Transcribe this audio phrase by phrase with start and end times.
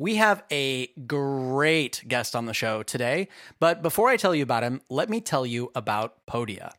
[0.00, 3.26] We have a great guest on the show today,
[3.58, 6.70] but before I tell you about him, let me tell you about Podia.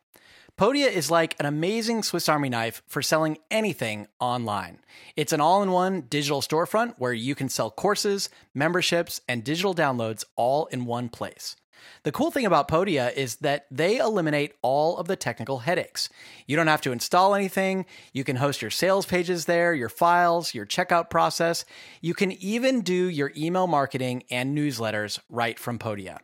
[0.56, 4.78] Podia is like an amazing Swiss Army knife for selling anything online.
[5.16, 9.74] It's an all in one digital storefront where you can sell courses, memberships, and digital
[9.74, 11.56] downloads all in one place.
[12.02, 16.08] The cool thing about Podia is that they eliminate all of the technical headaches.
[16.46, 17.86] You don't have to install anything.
[18.12, 21.64] You can host your sales pages there, your files, your checkout process.
[22.00, 26.18] You can even do your email marketing and newsletters right from Podia.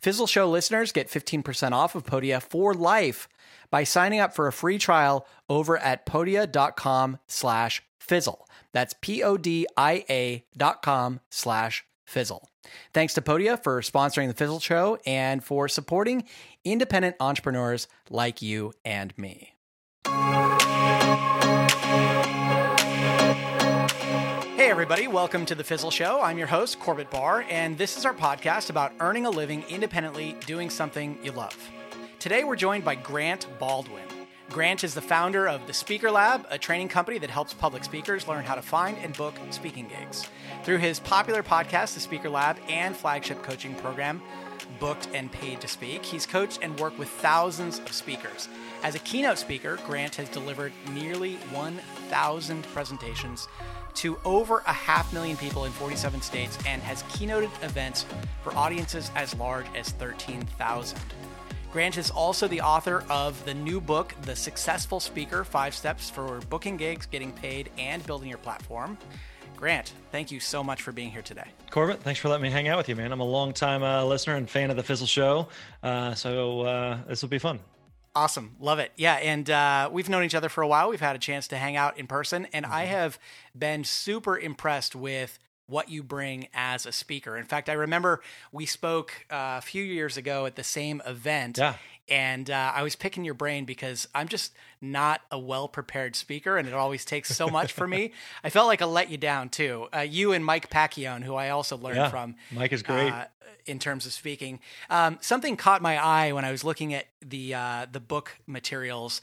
[0.00, 3.28] Fizzle Show listeners get 15% off of Podia for life
[3.70, 8.46] by signing up for a free trial over at podia.com slash fizzle.
[8.72, 12.48] That's P-O-D-I-A dot com slash fizzle.
[12.92, 16.24] Thanks to Podia for sponsoring the Fizzle Show and for supporting
[16.64, 19.54] independent entrepreneurs like you and me.
[24.56, 26.22] Hey, everybody, welcome to the Fizzle Show.
[26.22, 30.36] I'm your host, Corbett Barr, and this is our podcast about earning a living independently
[30.46, 31.56] doing something you love.
[32.18, 34.13] Today, we're joined by Grant Baldwin.
[34.50, 38.28] Grant is the founder of the Speaker Lab, a training company that helps public speakers
[38.28, 40.28] learn how to find and book speaking gigs.
[40.62, 44.22] Through his popular podcast, The Speaker Lab, and flagship coaching program,
[44.78, 48.48] Booked and Paid to Speak, he's coached and worked with thousands of speakers.
[48.82, 53.48] As a keynote speaker, Grant has delivered nearly 1,000 presentations
[53.94, 58.04] to over a half million people in 47 states and has keynoted events
[58.42, 60.98] for audiences as large as 13,000.
[61.74, 66.38] Grant is also the author of the new book, The Successful Speaker Five Steps for
[66.48, 68.96] Booking Gigs, Getting Paid, and Building Your Platform.
[69.56, 71.48] Grant, thank you so much for being here today.
[71.72, 73.10] Corbett, thanks for letting me hang out with you, man.
[73.10, 75.48] I'm a long time uh, listener and fan of the Fizzle Show.
[75.82, 77.58] Uh, so uh, this will be fun.
[78.14, 78.54] Awesome.
[78.60, 78.92] Love it.
[78.94, 79.14] Yeah.
[79.14, 80.88] And uh, we've known each other for a while.
[80.88, 82.46] We've had a chance to hang out in person.
[82.52, 82.72] And mm-hmm.
[82.72, 83.18] I have
[83.58, 87.36] been super impressed with what you bring as a speaker.
[87.36, 88.20] In fact, I remember
[88.52, 91.58] we spoke uh, a few years ago at the same event.
[91.58, 91.74] Yeah.
[92.06, 94.52] And uh, I was picking your brain because I'm just
[94.82, 98.12] not a well prepared speaker, and it always takes so much for me.
[98.44, 99.88] I felt like I let you down too.
[99.94, 102.34] Uh, you and Mike Pacchione, who I also learned yeah, from.
[102.52, 103.24] Mike is great uh,
[103.64, 104.60] in terms of speaking.
[104.90, 109.22] Um, something caught my eye when I was looking at the uh, the book materials.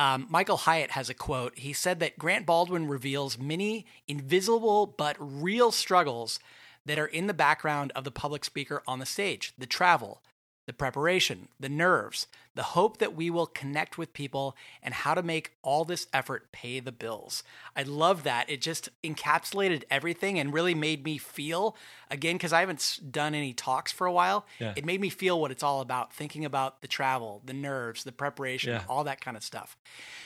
[0.00, 1.58] Um, Michael Hyatt has a quote.
[1.58, 6.40] He said that Grant Baldwin reveals many invisible but real struggles
[6.86, 10.22] that are in the background of the public speaker on the stage the travel,
[10.66, 15.22] the preparation, the nerves, the hope that we will connect with people, and how to
[15.22, 17.42] make all this effort pay the bills.
[17.76, 18.50] I love that.
[18.50, 21.76] It just encapsulated everything and really made me feel,
[22.10, 24.72] again, because I haven't done any talks for a while, yeah.
[24.74, 28.12] it made me feel what it's all about, thinking about the travel, the nerves, the
[28.12, 28.82] preparation, yeah.
[28.88, 29.76] all that kind of stuff.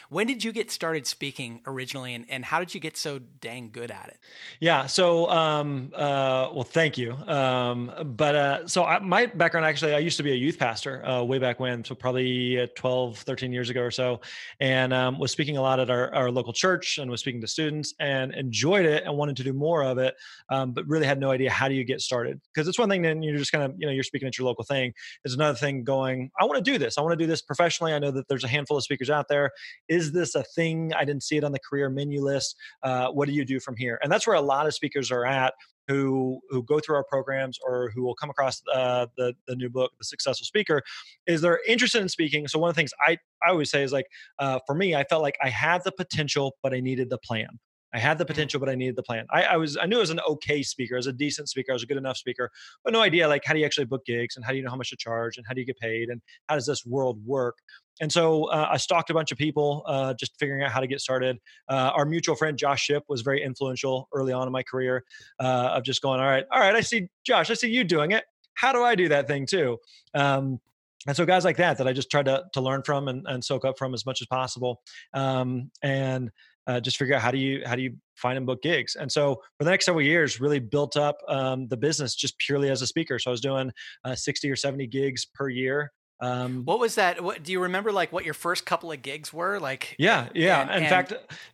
[0.08, 3.70] When did you get started speaking originally, and, and how did you get so dang
[3.70, 4.18] good at it?
[4.60, 7.12] Yeah, so, um, uh, well, thank you.
[7.12, 11.04] Um, but uh, so I, my background actually, I used to be a youth pastor
[11.04, 14.20] uh, way back when, so probably probably uh, 12, 13 years ago or so,
[14.60, 17.46] and um, was speaking a lot at our, our local church and was speaking to
[17.48, 20.14] students and enjoyed it and wanted to do more of it,
[20.48, 22.40] um, but really had no idea how do you get started.
[22.54, 24.46] Because it's one thing then you're just kind of, you know, you're speaking at your
[24.46, 24.92] local thing.
[25.24, 26.98] It's another thing going, I want to do this.
[26.98, 27.92] I want to do this professionally.
[27.92, 29.50] I know that there's a handful of speakers out there.
[29.88, 30.92] Is this a thing?
[30.94, 32.54] I didn't see it on the career menu list.
[32.84, 33.98] Uh, what do you do from here?
[34.02, 35.54] And that's where a lot of speakers are at
[35.88, 39.68] who who go through our programs or who will come across uh, the the new
[39.68, 40.82] book, The Successful Speaker,
[41.26, 42.48] is they're interested in speaking.
[42.48, 44.06] So one of the things I I always say is like,
[44.38, 47.58] uh, for me, I felt like I had the potential, but I needed the plan.
[47.94, 48.32] I had the mm-hmm.
[48.32, 49.26] potential, but I needed the plan.
[49.30, 51.72] I, I, was I knew I was an okay speaker, I was a decent speaker,
[51.72, 52.50] I was a good enough speaker,
[52.82, 54.70] but no idea like how do you actually book gigs and how do you know
[54.70, 57.24] how much to charge and how do you get paid and how does this world
[57.24, 57.58] work?
[58.00, 60.88] And so uh, I stalked a bunch of people, uh, just figuring out how to
[60.88, 61.38] get started.
[61.68, 65.04] Uh, our mutual friend Josh Shipp was very influential early on in my career
[65.38, 68.10] uh, of just going, all right, all right, I see Josh, I see you doing
[68.10, 68.24] it.
[68.54, 69.78] How do I do that thing too?
[70.14, 70.60] Um,
[71.06, 73.44] and so guys like that that I just tried to to learn from and, and
[73.44, 74.80] soak up from as much as possible.
[75.12, 76.30] Um, and
[76.66, 78.96] uh, just figure out how do you how do you find and book gigs.
[78.96, 82.70] And so for the next several years, really built up um, the business just purely
[82.70, 83.18] as a speaker.
[83.18, 83.72] So I was doing
[84.04, 85.92] uh, 60 or 70 gigs per year.
[86.20, 87.22] Um, what was that?
[87.22, 87.92] What do you remember?
[87.92, 89.58] Like what your first couple of gigs were?
[89.58, 90.62] Like yeah, yeah.
[90.62, 91.12] And, in and, fact,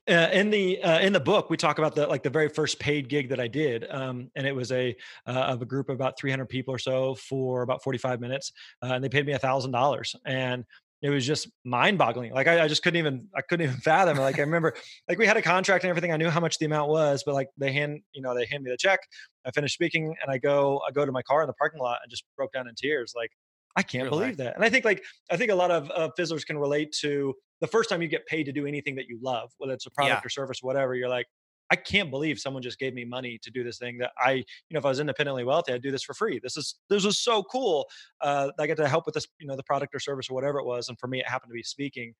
[0.08, 2.78] uh, in the uh, in the book, we talk about the like the very first
[2.78, 4.94] paid gig that I did, um, and it was a
[5.26, 8.52] uh, of a group of about 300 people or so for about 45 minutes,
[8.82, 10.14] uh, and they paid me a thousand dollars.
[10.26, 10.64] And
[11.02, 12.32] it was just mind boggling.
[12.32, 14.18] Like I, I, just couldn't even, I couldn't even fathom.
[14.18, 14.74] Like I remember,
[15.08, 16.12] like we had a contract and everything.
[16.12, 18.64] I knew how much the amount was, but like they hand, you know, they hand
[18.64, 19.00] me the check.
[19.46, 21.98] I finished speaking and I go, I go to my car in the parking lot
[22.02, 23.14] and just broke down in tears.
[23.16, 23.30] Like
[23.76, 24.36] I can't Real believe life.
[24.38, 24.56] that.
[24.56, 27.66] And I think like, I think a lot of uh, fizzlers can relate to the
[27.66, 30.22] first time you get paid to do anything that you love, whether it's a product
[30.22, 30.26] yeah.
[30.26, 30.94] or service, or whatever.
[30.94, 31.26] You're like,
[31.70, 34.44] I can't believe someone just gave me money to do this thing that I, you
[34.72, 36.40] know, if I was independently wealthy, I'd do this for free.
[36.42, 37.86] This is this was so cool.
[38.20, 40.58] Uh, I get to help with this, you know, the product or service or whatever
[40.58, 40.88] it was.
[40.88, 42.14] And for me, it happened to be speaking.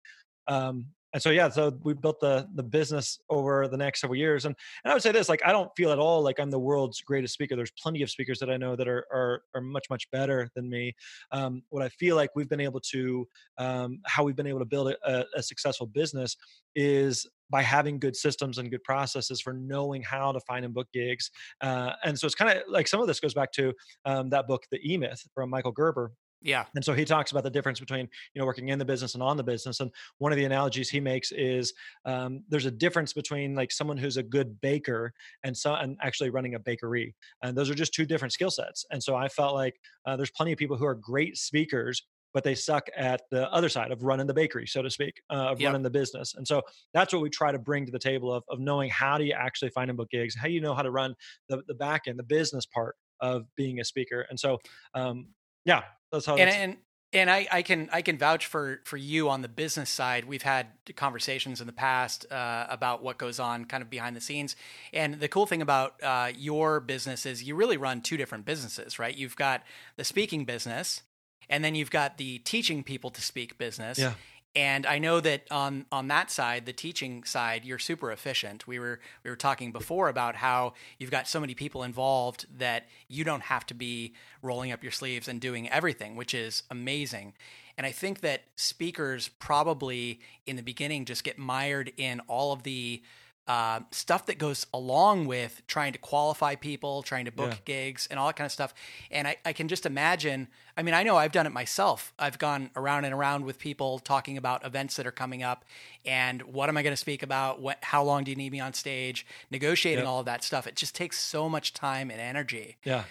[0.49, 4.45] Um, and so yeah so we built the the business over the next several years
[4.45, 4.55] and,
[4.85, 7.01] and i would say this like i don't feel at all like i'm the world's
[7.01, 10.11] greatest speaker there's plenty of speakers that i know that are are, are much much
[10.11, 10.95] better than me
[11.33, 13.27] um, what i feel like we've been able to
[13.59, 16.37] um, how we've been able to build a, a successful business
[16.75, 20.89] is by having good systems and good processes for knowing how to find and book
[20.93, 21.31] gigs
[21.61, 23.73] uh, and so it's kind of like some of this goes back to
[24.05, 26.13] um, that book the e-myth from michael gerber
[26.43, 26.65] yeah.
[26.75, 29.23] And so he talks about the difference between, you know, working in the business and
[29.23, 29.81] on the business.
[29.81, 31.75] And one of the analogies he makes is
[32.07, 35.13] um, there's a difference between like someone who's a good baker
[35.45, 37.15] and so and actually running a bakery.
[37.43, 38.87] And those are just two different skill sets.
[38.91, 42.03] And so I felt like uh, there's plenty of people who are great speakers
[42.33, 45.51] but they suck at the other side of running the bakery, so to speak, uh,
[45.51, 45.69] of yep.
[45.69, 46.35] running the business.
[46.35, 46.63] And so
[46.95, 49.35] that's what we try to bring to the table of, of knowing how do you
[49.35, 51.15] actually find and book gigs, how do you know how to run
[51.49, 54.27] the, the back end, the business part of being a speaker.
[54.29, 54.59] And so,
[54.95, 55.29] um,
[55.65, 56.37] yeah, that's how.
[56.37, 56.77] And, and
[57.13, 60.25] and I, I can I can vouch for for you on the business side.
[60.27, 64.21] We've had conversations in the past uh, about what goes on kind of behind the
[64.21, 64.55] scenes.
[64.93, 68.99] And the cool thing about uh, your business is you really run two different businesses,
[68.99, 69.17] right?
[69.17, 69.63] You've got
[69.97, 71.03] the speaking business,
[71.51, 73.99] and then you've got the teaching people to speak business.
[73.99, 74.15] Yeah.
[74.57, 78.67] And I know that on on that side, the teaching side, you're super efficient.
[78.67, 82.89] We were we were talking before about how you've got so many people involved that
[83.07, 87.35] you don't have to be rolling up your sleeves and doing everything, which is amazing.
[87.79, 92.65] And I think that speakers probably in the beginning just get mired in all of
[92.65, 93.03] the
[93.51, 97.57] uh, stuff that goes along with trying to qualify people, trying to book yeah.
[97.65, 98.73] gigs, and all that kind of stuff.
[99.11, 100.47] And I, I, can just imagine.
[100.77, 102.15] I mean, I know I've done it myself.
[102.17, 105.65] I've gone around and around with people talking about events that are coming up,
[106.07, 107.61] and what am I going to speak about?
[107.61, 109.27] What, how long do you need me on stage?
[109.51, 110.69] Negotiating all of that stuff.
[110.69, 112.77] It just takes so much time and energy.
[112.85, 113.03] Yeah.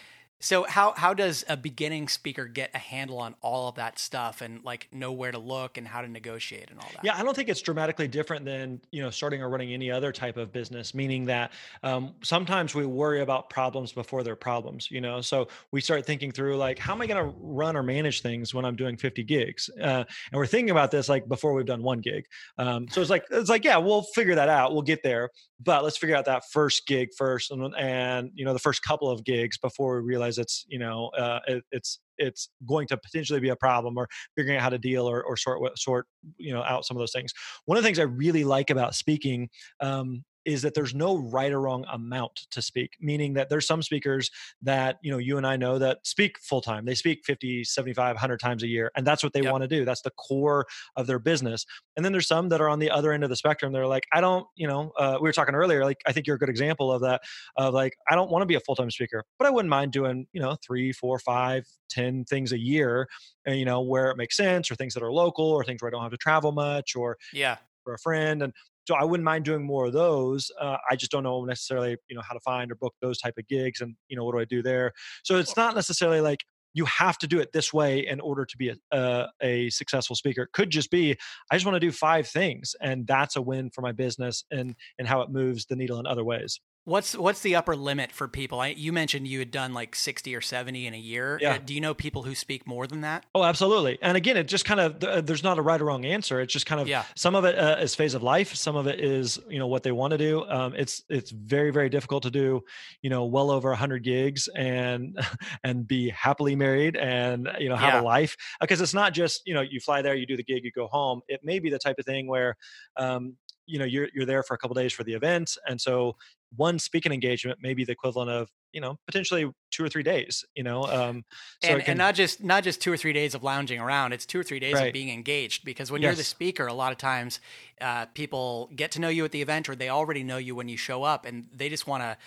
[0.41, 4.41] So how how does a beginning speaker get a handle on all of that stuff
[4.41, 7.03] and like know where to look and how to negotiate and all that?
[7.03, 10.13] Yeah, I don't think it's dramatically different than you know starting or running any other
[10.13, 10.93] type of business.
[10.93, 11.51] Meaning that
[11.83, 14.89] um, sometimes we worry about problems before they're problems.
[14.89, 17.83] You know, so we start thinking through like how am I going to run or
[17.83, 21.53] manage things when I'm doing 50 gigs, uh, and we're thinking about this like before
[21.53, 22.25] we've done one gig.
[22.57, 24.71] Um, so it's like it's like yeah, we'll figure that out.
[24.71, 28.53] We'll get there, but let's figure out that first gig first, and, and you know
[28.53, 31.99] the first couple of gigs before we realize realize it's you know uh, it, it's
[32.17, 35.37] it's going to potentially be a problem or figuring out how to deal or, or
[35.37, 36.05] sort sort
[36.37, 37.31] you know out some of those things.
[37.65, 39.49] One of the things i really like about speaking
[39.81, 40.23] um,
[40.53, 44.29] is that there's no right or wrong amount to speak meaning that there's some speakers
[44.61, 46.85] that you know you and i know that speak full time.
[46.85, 49.51] They speak 50 75 100 times a year and that's what they yep.
[49.51, 49.85] want to do.
[49.85, 50.65] That's the core
[50.95, 51.65] of their business.
[51.95, 53.71] And then there's some that are on the other end of the spectrum.
[53.71, 56.35] They're like i don't you know uh, we were talking earlier like i think you're
[56.35, 57.21] a good example of that
[57.57, 60.25] of like i don't want to be a full-time speaker but i wouldn't mind doing
[60.33, 63.07] you know three four five ten things a year
[63.45, 65.89] and you know where it makes sense or things that are local or things where
[65.89, 67.57] i don't have to travel much or yeah.
[67.83, 68.43] for a friend.
[68.43, 68.53] And
[68.85, 70.51] so I wouldn't mind doing more of those.
[70.59, 73.35] Uh, I just don't know necessarily, you know, how to find or book those type
[73.37, 74.93] of gigs, and you know, what do I do there?
[75.23, 76.43] So it's not necessarily like
[76.73, 80.15] you have to do it this way in order to be a, uh, a successful
[80.15, 80.43] speaker.
[80.43, 81.17] It could just be
[81.51, 84.75] I just want to do five things, and that's a win for my business and
[84.97, 86.59] and how it moves the needle in other ways.
[86.89, 88.59] What's what's the upper limit for people?
[88.59, 91.37] I, you mentioned you had done like sixty or seventy in a year.
[91.39, 91.53] Yeah.
[91.53, 93.27] Uh, do you know people who speak more than that?
[93.35, 93.99] Oh, absolutely.
[94.01, 96.41] And again, it just kind of there's not a right or wrong answer.
[96.41, 97.03] It's just kind of yeah.
[97.15, 98.55] Some of it uh, is phase of life.
[98.55, 100.43] Some of it is you know what they want to do.
[100.49, 102.61] Um, it's it's very very difficult to do,
[103.03, 105.19] you know, well over hundred gigs and
[105.63, 108.01] and be happily married and you know have yeah.
[108.01, 110.63] a life because it's not just you know you fly there, you do the gig,
[110.63, 111.21] you go home.
[111.27, 112.57] It may be the type of thing where
[112.97, 113.35] um,
[113.69, 116.15] you know you're you're there for a couple days for the event and so
[116.55, 120.43] one speaking engagement may be the equivalent of you know potentially two or three days
[120.55, 121.23] you know um
[121.61, 124.13] so and, can, and not just not just two or three days of lounging around
[124.13, 124.87] it's two or three days right.
[124.87, 126.09] of being engaged because when yes.
[126.09, 127.39] you're the speaker a lot of times
[127.81, 130.67] uh, people get to know you at the event or they already know you when
[130.67, 132.17] you show up and they just want to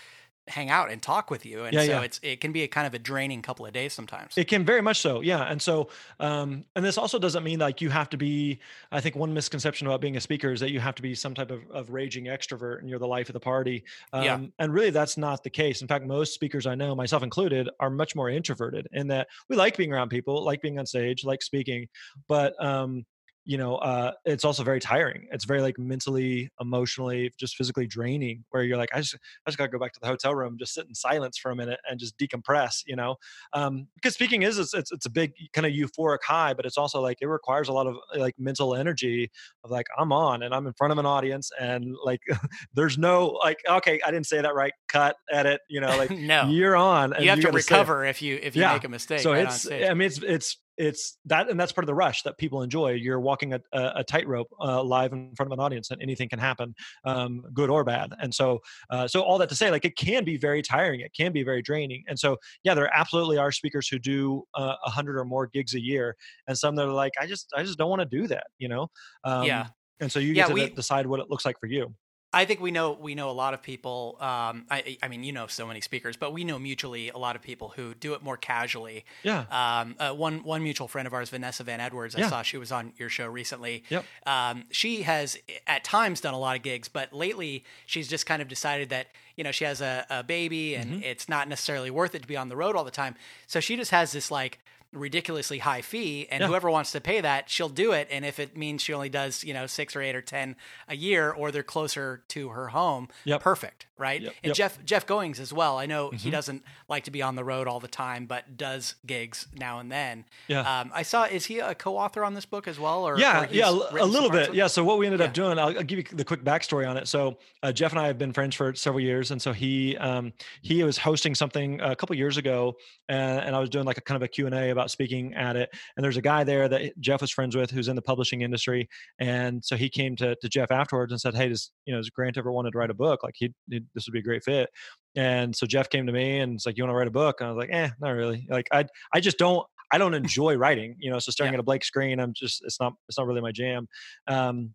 [0.49, 1.65] hang out and talk with you.
[1.65, 2.01] And yeah, so yeah.
[2.03, 4.37] it's it can be a kind of a draining couple of days sometimes.
[4.37, 5.45] It can very much so yeah.
[5.45, 8.59] And so um and this also doesn't mean like you have to be
[8.91, 11.35] i think one misconception about being a speaker is that you have to be some
[11.35, 13.85] type of, of raging extrovert and you're the life of the party.
[14.13, 14.41] Um yeah.
[14.59, 15.81] and really that's not the case.
[15.81, 19.57] In fact most speakers i know myself included are much more introverted in that we
[19.57, 21.89] like being around people like being on stage like speaking.
[22.29, 23.05] But um
[23.45, 25.27] you know uh, it's also very tiring.
[25.33, 29.59] It's very like mentally emotionally just physically draining where you're like i just i just
[29.59, 31.99] gotta go back to the hotel room just sit in silence for a minute and
[31.99, 33.17] just decompress you know?
[33.53, 36.79] Um, because speaking is it's, it's, it's a big kind of euphoric high but it's
[36.79, 39.31] also like it requires a lot of like mental energy
[39.65, 42.21] of like i'm on and i'm in front of an audience and like
[42.75, 46.49] there's no like okay i didn't say that right cut edit you know like no.
[46.49, 48.75] You're on you have to recover if you if you yeah.
[48.75, 51.85] make a mistake so right it's i mean it's it's it's that and that's part
[51.85, 52.91] of the rush that people enjoy.
[52.91, 56.41] You're walking a, a, tightrope uh, live in front of an audience and anything can
[56.41, 56.75] happen
[57.05, 58.13] um, good or bad.
[58.21, 58.59] And so
[58.91, 61.45] uh, so all that to say like it can be very tiring it can be
[61.45, 62.03] very draining.
[62.09, 65.47] And so yeah there absolutely are speakers who do uh, a uh, hundred or more
[65.47, 66.17] gigs a year
[66.49, 68.69] and some that are like i just i just don't want to do that you
[68.69, 68.89] know?
[69.25, 69.69] Um, yeah.
[70.01, 71.95] and so you get yeah, to we, decide what it looks like for you
[72.35, 74.17] I think we know we know a lot of people.
[74.19, 77.37] Um, I, I, mean, you know, so many speakers, but we know mutually a lot
[77.37, 79.05] of people who do it more casually.
[79.23, 79.45] Yeah.
[79.51, 82.29] Um, uh, one one mutual friend of ours, Vanessa Van Edwards, I yeah.
[82.31, 83.85] saw she was on your show recently.
[83.91, 84.05] Yep.
[84.27, 88.41] Um, she has at times done a lot of gigs, but lately she's just kind
[88.41, 91.03] of decided that you know she has a, a baby and mm-hmm.
[91.03, 93.15] it's not necessarily worth it to be on the road all the time.
[93.47, 94.59] So she just has this like
[94.93, 96.47] ridiculously high fee and yeah.
[96.47, 99.43] whoever wants to pay that she'll do it and if it means she only does
[99.43, 100.55] you know six or eight or ten
[100.87, 103.41] a year or they're closer to her home yep.
[103.41, 104.35] perfect right yep.
[104.43, 104.57] and yep.
[104.57, 106.17] jeff jeff goins as well i know mm-hmm.
[106.17, 109.79] he doesn't like to be on the road all the time but does gigs now
[109.79, 113.05] and then yeah um, i saw is he a co-author on this book as well
[113.05, 115.27] or yeah or yeah a little bit yeah so what we ended yeah.
[115.27, 118.01] up doing I'll, I'll, give you the quick backstory on it so uh, jeff and
[118.01, 121.81] i have been friends for several years and so he um, he was hosting something
[121.81, 122.77] a couple years ago
[123.09, 125.63] and, and i was doing like a kind of a q&a about speaking at it
[125.63, 125.71] it.
[125.97, 128.89] And there's a guy there that Jeff was friends with who's in the publishing industry.
[129.19, 132.11] And so he came to, to Jeff afterwards and said, Hey, does, you know, does
[132.11, 133.23] Grant ever wanted to write a book?
[133.23, 134.69] Like he, this would be a great fit.
[135.17, 137.41] And so Jeff came to me and it's like, you want to write a book?
[137.41, 138.47] And I was like, eh, not really.
[138.51, 138.85] Like I,
[139.15, 141.59] I just don't, I don't enjoy writing, you know, so staring yeah.
[141.59, 143.89] at a blank screen, I'm just, it's not, it's not really my jam.
[144.27, 144.75] Um,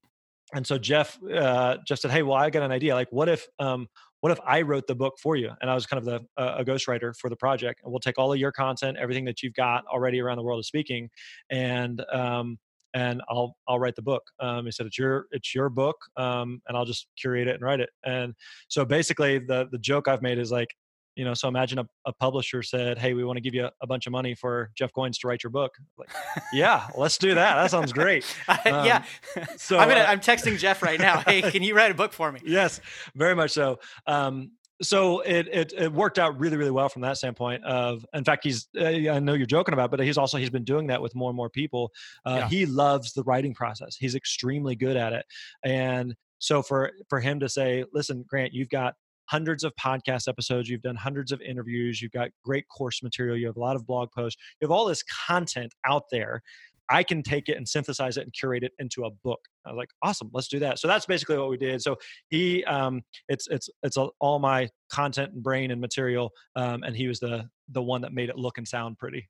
[0.54, 2.94] and so Jeff, uh, Jeff said, Hey, well, I got an idea.
[2.96, 3.88] Like, what if, um,
[4.22, 5.52] what if I wrote the book for you?
[5.62, 7.82] And I was kind of the uh, a ghostwriter for the project.
[7.84, 10.60] And we'll take all of your content, everything that you've got already around the world
[10.60, 11.10] of speaking,
[11.50, 12.58] and um,
[12.94, 14.24] and I'll I'll write the book.
[14.40, 17.62] Um, he said it's your it's your book, um, and I'll just curate it and
[17.62, 17.90] write it.
[18.06, 18.34] And
[18.68, 20.76] so basically, the the joke I've made is like
[21.18, 23.88] you know so imagine a, a publisher said hey we want to give you a
[23.88, 25.74] bunch of money for jeff goins to write your book.
[25.98, 26.10] Like
[26.54, 27.56] yeah let's do that.
[27.56, 28.26] That sounds great.
[28.48, 29.04] Um, yeah.
[29.58, 32.14] So i'm gonna uh, i'm texting jeff right now hey can you write a book
[32.14, 32.40] for me?
[32.46, 32.80] Yes
[33.16, 33.80] very much so.
[34.06, 38.24] Um, so it, it, it worked out really really well from that standpoint of in
[38.24, 41.02] fact he's uh, i know you're joking about but he's also he's been doing that
[41.02, 41.92] with more and more people.
[42.26, 42.50] Uh, yeah.
[42.50, 43.96] he loves the writing process.
[43.96, 45.26] He's extremely good at it.
[45.64, 48.94] And so for for him to say listen grant you've got
[49.28, 53.48] hundreds of podcast episodes, you've done hundreds of interviews, you've got great course material, you
[53.48, 56.42] have a lot of blog posts, you have all this content out there.
[56.90, 59.40] I can take it and synthesize it and curate it into a book.
[59.66, 60.80] I was like, awesome, let's do that.
[60.80, 61.82] So that's basically what we did.
[61.82, 61.98] So
[62.30, 67.08] he, um, it's it's it's all my content and brain and material, um, and he
[67.08, 69.28] was the the one that made it look and sound pretty.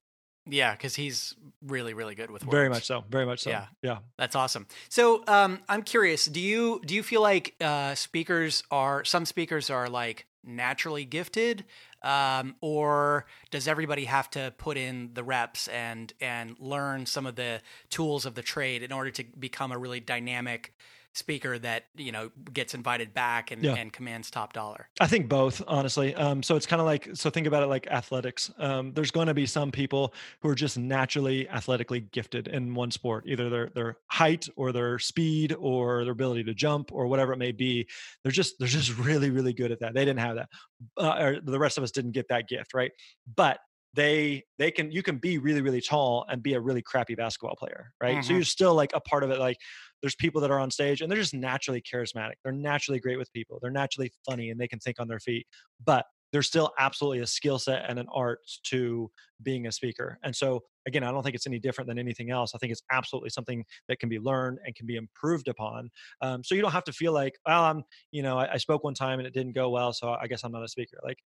[0.50, 1.36] Yeah, because he's
[1.66, 2.52] really, really good with words.
[2.52, 3.04] Very much so.
[3.10, 3.50] Very much so.
[3.50, 3.98] Yeah, yeah.
[4.18, 4.68] That's awesome.
[4.90, 6.26] So, um, I'm curious.
[6.26, 11.66] Do you do you feel like uh, speakers are some speakers are like naturally gifted,
[12.04, 17.36] um, or does everybody have to put in the reps and and learn some of
[17.36, 20.74] the tools of the trade in order to become a really dynamic
[21.18, 23.76] speaker that you know gets invited back and, yeah.
[23.76, 24.90] and commands top dollar.
[25.00, 26.16] I think both honestly.
[26.16, 28.52] Um, so it's kind of like so think about it like athletics.
[28.58, 32.92] Um, there's going to be some people who are just naturally athletically gifted in one
[32.92, 37.34] sport either their their height or their speed or their ability to jump or whatever
[37.34, 37.88] it may be.
[38.24, 39.94] They're just they're just really really good at that.
[39.94, 40.50] They didn't have that.
[40.98, 42.92] Uh, or the rest of us didn't get that gift right?
[43.36, 43.60] But
[43.94, 47.56] they they can you can be really really tall and be a really crappy basketball
[47.56, 48.18] player right?
[48.18, 48.22] Mm-hmm.
[48.22, 49.58] so you're still like a part of it like
[50.02, 53.32] there's people that are on stage and they're just naturally charismatic they're naturally great with
[53.34, 55.46] people they're naturally funny and they can think on their feet
[55.84, 59.10] but there's still absolutely a skill set and an art to
[59.44, 62.54] being a speaker and so again i don't think it's any different than anything else
[62.54, 65.90] i think it's absolutely something that can be learned and can be improved upon
[66.22, 68.84] um, so you don't have to feel like well i'm you know I, I spoke
[68.84, 71.20] one time and it didn't go well so i guess i'm not a speaker like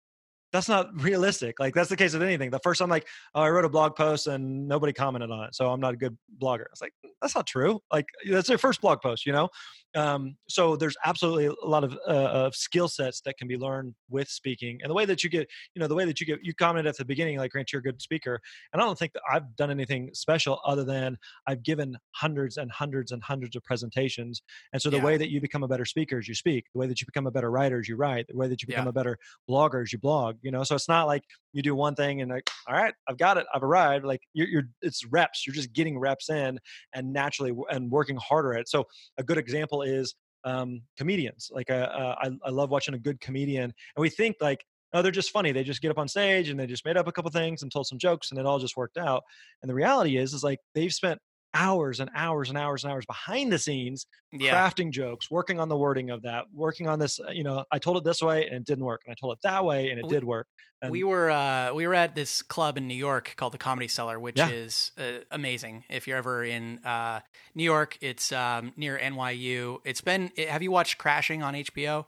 [0.52, 1.58] that's not realistic.
[1.60, 2.50] Like that's the case with anything.
[2.50, 5.54] The first I'm like, oh, I wrote a blog post and nobody commented on it,
[5.54, 6.64] so I'm not a good blogger.
[6.72, 7.80] It's like that's not true.
[7.92, 9.48] Like that's their first blog post, you know.
[9.94, 12.10] um, so there's absolutely a lot of, uh,
[12.46, 15.46] of skill sets that can be learned with speaking and the way that you get
[15.74, 17.80] you know the way that you get you commented at the beginning like grant you're
[17.80, 18.40] a good speaker
[18.72, 21.16] and i don't think that i've done anything special other than
[21.46, 24.40] i've given hundreds and hundreds and hundreds of presentations
[24.72, 25.04] and so the Yeah.
[25.04, 27.26] way that you become a better speaker is you speak the way that you become
[27.26, 28.90] a better writer is you write the way that you become Yeah.
[28.90, 29.18] a better
[29.48, 31.22] blogger is you blog you know so it's not like
[31.52, 34.48] you do one thing and like all right i've got it i've arrived like you're,
[34.48, 36.58] you're it's reps you're just getting reps in
[36.94, 38.84] and naturally and working harder at it so
[39.18, 41.50] a good example is um, comedians.
[41.52, 45.02] Like uh, uh, I, I love watching a good comedian, and we think like, oh,
[45.02, 45.52] they're just funny.
[45.52, 47.72] They just get up on stage and they just made up a couple things and
[47.72, 49.22] told some jokes, and it all just worked out.
[49.62, 51.20] And the reality is, is like they've spent
[51.54, 54.54] hours and hours and hours and hours behind the scenes Yeah.
[54.54, 57.78] crafting jokes working on the wording of that working on this uh, you know i
[57.78, 59.98] told it this way and it didn't work and i told it that way and
[59.98, 60.46] it We- did work
[60.80, 63.86] and we were uh, we were at this club in New York called the Comedy
[63.86, 64.48] Cellar, which Yeah.
[64.48, 65.84] is uh, amazing.
[65.88, 67.20] If you're ever in uh,
[67.54, 69.78] New York, it's um, near NYU.
[69.84, 70.32] It's been.
[70.48, 72.06] Have you watched Crashing on HBO?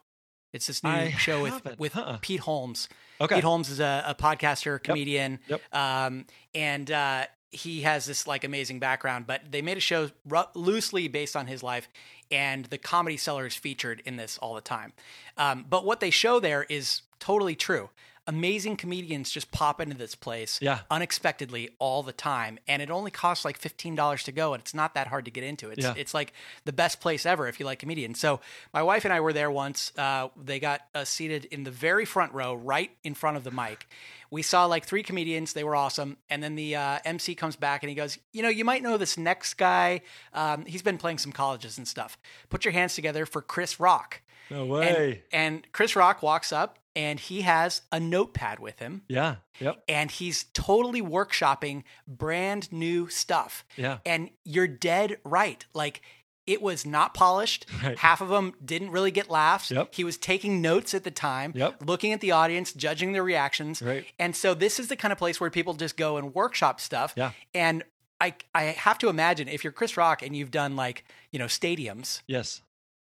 [0.53, 1.79] It's this new I show with haven't.
[1.79, 2.19] with Uh-uh.
[2.21, 2.89] Pete Holmes.
[3.21, 5.61] okay Pete Holmes is a, a podcaster, comedian, Yep.
[5.73, 9.27] Um, and uh, he has this like amazing background.
[9.27, 10.11] But they made a show
[10.55, 11.89] loosely based on his life,
[12.31, 14.93] and the Comedy Cellar is featured in this all the time.
[15.37, 17.91] Um, but what they show there is totally true.
[18.27, 20.81] Amazing comedians just pop into this place Yeah.
[20.91, 24.73] unexpectedly all the time, and it only costs like fifteen dollars to go, and it's
[24.73, 25.69] not that hard to get into.
[25.71, 25.93] It's Yeah.
[25.97, 26.33] it's like
[26.65, 28.19] the best place ever if you like comedians.
[28.19, 28.41] So
[28.73, 29.93] my wife and I were there once.
[29.99, 33.51] Uh, they got us seated in the very front row, right in front of the
[33.51, 33.87] mic.
[34.31, 36.17] We saw like three comedians; they were awesome.
[36.31, 38.97] And then the uh, MC comes back and he goes, "You know, you might know
[38.97, 40.01] this next guy.
[40.33, 42.17] Um, he's been playing some colleges and stuff.
[42.49, 46.79] Put your hands together for Chris Rock." no And, way and Chris Rock walks up
[46.97, 53.09] and he has a notepad with him yeah yep and he's totally workshopping brand new
[53.09, 53.65] stuff.
[53.77, 55.65] yeah And you're dead right.
[55.75, 56.03] Like
[56.47, 57.67] it was not polished.
[57.83, 57.99] Right.
[57.99, 59.71] Half of them didn't really get laughs.
[59.71, 59.95] Yep.
[59.95, 61.83] He was taking notes at the time, Yep.
[61.87, 63.81] looking at the audience, judging their reactions.
[63.83, 64.05] Right.
[64.19, 67.15] And so this is the kind of place where people just go and workshop stuff.
[67.17, 67.33] Yeah.
[67.55, 67.83] And
[68.21, 71.47] I I have to imagine if you're Chris Rock and you've done like, you know,
[71.47, 72.61] stadiums yes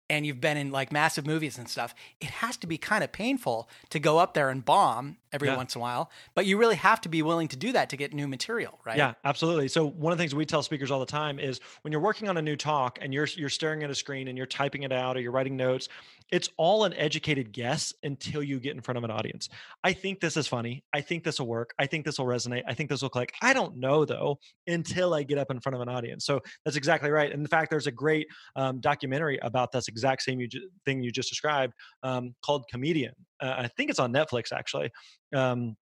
[0.09, 3.11] and you've been in like massive movies and stuff, it has to be kind of
[3.11, 5.57] painful to go up there and bomb every Yeah.
[5.57, 6.09] once in a while.
[6.33, 8.97] But you really have to be willing to do that to get new material, right?
[8.97, 9.67] Yeah, absolutely.
[9.67, 12.29] So one of the things we tell speakers all the time is when you're working
[12.29, 14.91] on a new talk and you're you're staring at a screen and you're typing it
[14.93, 15.89] out or you're writing notes,
[16.31, 19.47] it's all an educated guess until you get in front of an audience.
[19.83, 20.83] I think this is funny.
[20.93, 21.73] I think this will work.
[21.79, 22.63] I think this will resonate.
[22.67, 23.33] I think this will click.
[23.41, 26.25] I don't know though until I get up in front of an audience.
[26.25, 27.31] So that's exactly right.
[27.31, 31.01] And in fact, there's a great um, documentary about this exact same you, ju- thing
[31.01, 33.13] you just described um, called Comedian.
[33.41, 34.91] Uh, I think it's on Netflix actually.
[35.33, 35.77] Um,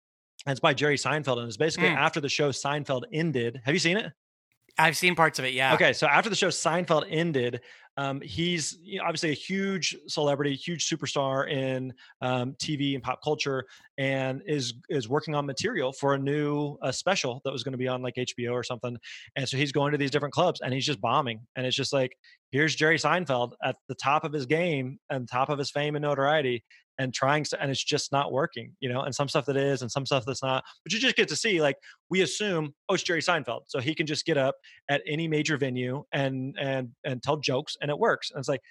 [0.47, 1.95] it's by Jerry Seinfeld, and it's basically Mm.
[1.97, 3.61] after the show Seinfeld ended.
[3.65, 4.11] Have you seen it?
[4.77, 5.53] I've seen parts of it.
[5.53, 5.73] Yeah.
[5.73, 7.61] Okay, so after the show Seinfeld ended,
[7.97, 13.23] um, he's you know, obviously a huge celebrity, huge superstar in um, TV and pop
[13.23, 13.65] culture,
[13.97, 17.77] and is is working on material for a new uh, special that was going to
[17.77, 18.97] be on like HBO or something.
[19.37, 21.39] And so he's going to these different clubs, and he's just bombing.
[21.55, 22.17] And it's just like,
[22.51, 26.03] here's Jerry Seinfeld at the top of his game and top of his fame and
[26.03, 26.65] notoriety,
[26.97, 29.01] and trying and it's just not working, you know.
[29.01, 30.63] And some stuff that is, and some stuff that's not.
[30.83, 31.77] But you just get to see, like,
[32.09, 34.55] we assume, oh, it's Jerry Seinfeld, so he can just get up
[34.89, 38.61] at any major venue and and and tell jokes and it works and it's like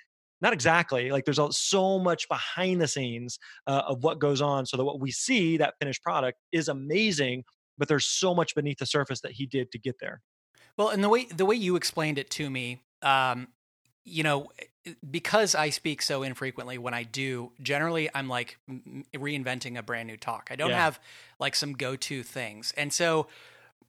[0.40, 4.76] not exactly like there's so much behind the scenes uh, of what goes on so
[4.76, 7.44] that what we see that finished product is amazing
[7.78, 10.20] but there's so much beneath the surface that he did to get there
[10.76, 13.48] Well, and the way the way you explained it to me, um,
[14.04, 14.48] you know,
[15.10, 18.58] because I speak so infrequently, when I do, generally I'm like
[19.14, 20.48] reinventing a brand new talk.
[20.50, 20.80] I don't Yeah.
[20.80, 21.00] have
[21.38, 23.26] like some go to things, and so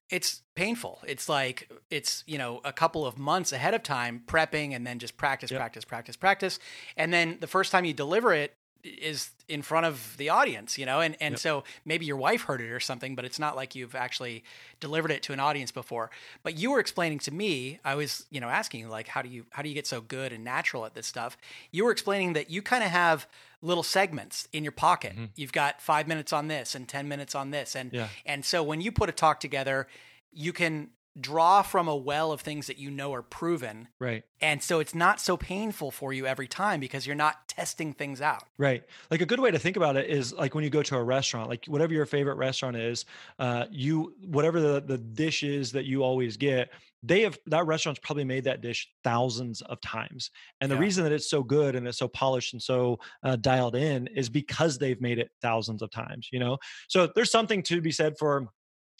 [0.10, 1.02] it's painful.
[1.08, 5.00] It's like it's you know a couple of months ahead of time prepping, and then
[5.00, 5.60] just practice, Yep.
[5.60, 6.60] practice, practice, practice,
[6.96, 8.56] and then the first time you deliver it
[8.86, 11.40] is in front of the audience, you know, and and Yep.
[11.40, 14.44] so maybe your wife heard it or something, but it's not like you've actually
[14.80, 16.12] delivered it to an audience before.
[16.44, 19.30] But you were explaining to me, I was, you know, asking you like how do
[19.30, 21.38] you how do you get so good and natural at this stuff?
[21.72, 23.28] You were explaining that you kind of have
[23.62, 25.14] little segments in your pocket.
[25.18, 25.30] Mhm.
[25.36, 28.10] You've got 5 minutes on this and 10 minutes on this and Yeah.
[28.26, 29.88] and so when you put a talk together,
[30.32, 33.88] you can draw from a well of things that you know are proven.
[34.00, 37.94] right And so it's not so painful for you every time because you're not testing
[37.94, 38.44] things out.
[38.58, 38.84] Right.
[39.10, 41.04] Like a good way to think about it is like when you go to a
[41.04, 43.06] restaurant, like whatever your favorite restaurant is,
[43.40, 48.00] uh, you whatever the the dish is that you always get, they have that restaurant's
[48.04, 50.32] probably made that dish thousands of times.
[50.60, 50.82] And the Yeah.
[50.82, 54.28] reason that it's so good and it's so polished and so uh, dialed in is
[54.30, 56.28] because they've made it thousands of times.
[56.34, 56.58] You know,
[56.90, 58.50] so there's something to be said for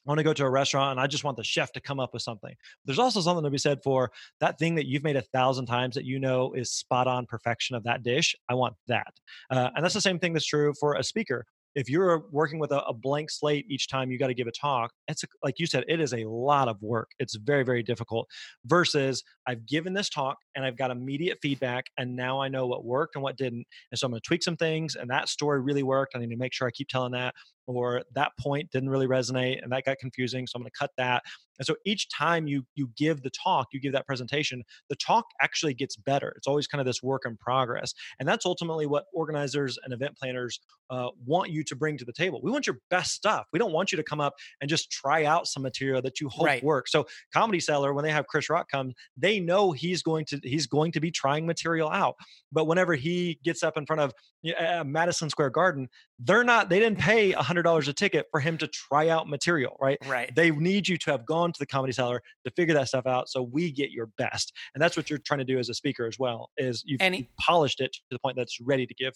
[0.06, 2.00] I want to go to a restaurant and I just want the chef to come
[2.00, 2.54] up with something.
[2.86, 5.96] There's also something to be said for that thing that you've made a thousand times
[5.96, 8.36] that you know is spot on perfection of that dish.
[8.50, 9.14] I want that.
[9.50, 12.72] Uh, and that's the same thing that's true for a speaker if you're working with
[12.72, 15.60] a, a blank slate each time you got to give a talk it's a, like
[15.60, 18.28] you said it is a lot of work it's very very difficult
[18.66, 22.86] versus i've given this talk and i've got immediate feedback and now i know what
[22.86, 25.62] worked and what didn't and so i'm going to tweak some things and that story
[25.62, 27.36] really worked i need to make sure i keep telling that
[27.68, 30.92] or that point didn't really resonate and that got confusing so i'm going to cut
[30.98, 31.24] that.
[31.58, 35.26] And so each time you you give the talk you give that presentation the talk
[35.42, 36.34] actually gets better.
[36.36, 40.18] It's always kind of this work in progress and that's ultimately what organizers and event
[40.18, 42.42] planners uh, want you to bring to the table.
[42.44, 43.48] We want your best stuff.
[43.54, 46.30] We don't want you to come up and just try out some material that you
[46.30, 46.64] hope right.
[46.64, 46.92] works.
[46.92, 50.68] So comedy cellar when they have chris rock come they know he's going to he's
[50.68, 52.16] going to be trying material out.
[52.52, 54.14] But whenever he gets up in front of
[54.54, 55.88] uh, madison square garden
[56.20, 59.78] they're not they didn't pay a $100 a ticket for him to try out material
[59.82, 59.98] right?
[60.06, 60.34] Right.
[60.36, 63.30] They need you to have gone to the comedy cellar to figure that stuff out
[63.30, 66.06] so we get your best and that's what you're trying to do as a speaker
[66.06, 69.14] as well is you've, he, you've polished it to the point that's ready to give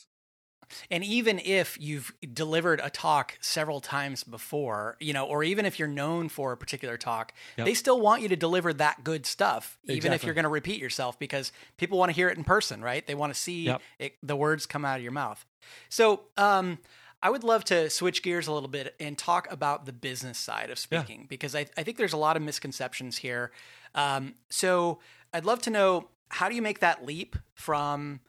[0.89, 5.79] and even if you've delivered a talk several times before, you know, or even if
[5.79, 7.65] you're known for a particular talk, yep.
[7.65, 9.97] they still want you to deliver that good stuff, exactly.
[9.97, 12.81] even if you're going to repeat yourself, because people want to hear it in person,
[12.81, 13.05] right?
[13.05, 13.81] They want to see yep.
[13.97, 15.45] it, the words come out of your mouth.
[15.89, 16.79] So, um,
[17.21, 20.69] I would love to switch gears a little bit and talk about the business side
[20.69, 21.25] of speaking yeah.
[21.27, 23.51] because I, I, think there's a lot of misconceptions here.
[23.93, 24.99] Um, so
[25.33, 28.21] I'd love to know how do you make that leap from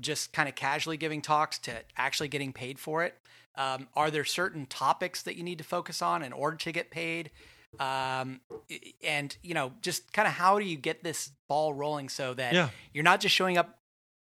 [0.00, 3.14] just kind of casually giving talks to actually getting paid for it?
[3.56, 6.90] Um, are there certain topics that you need to focus on in order to get
[6.90, 7.30] paid?
[7.78, 8.40] Um,
[9.04, 12.52] and you know, just kind of how do you get this ball rolling so that
[12.54, 12.70] yeah.
[12.92, 13.78] you're not just showing up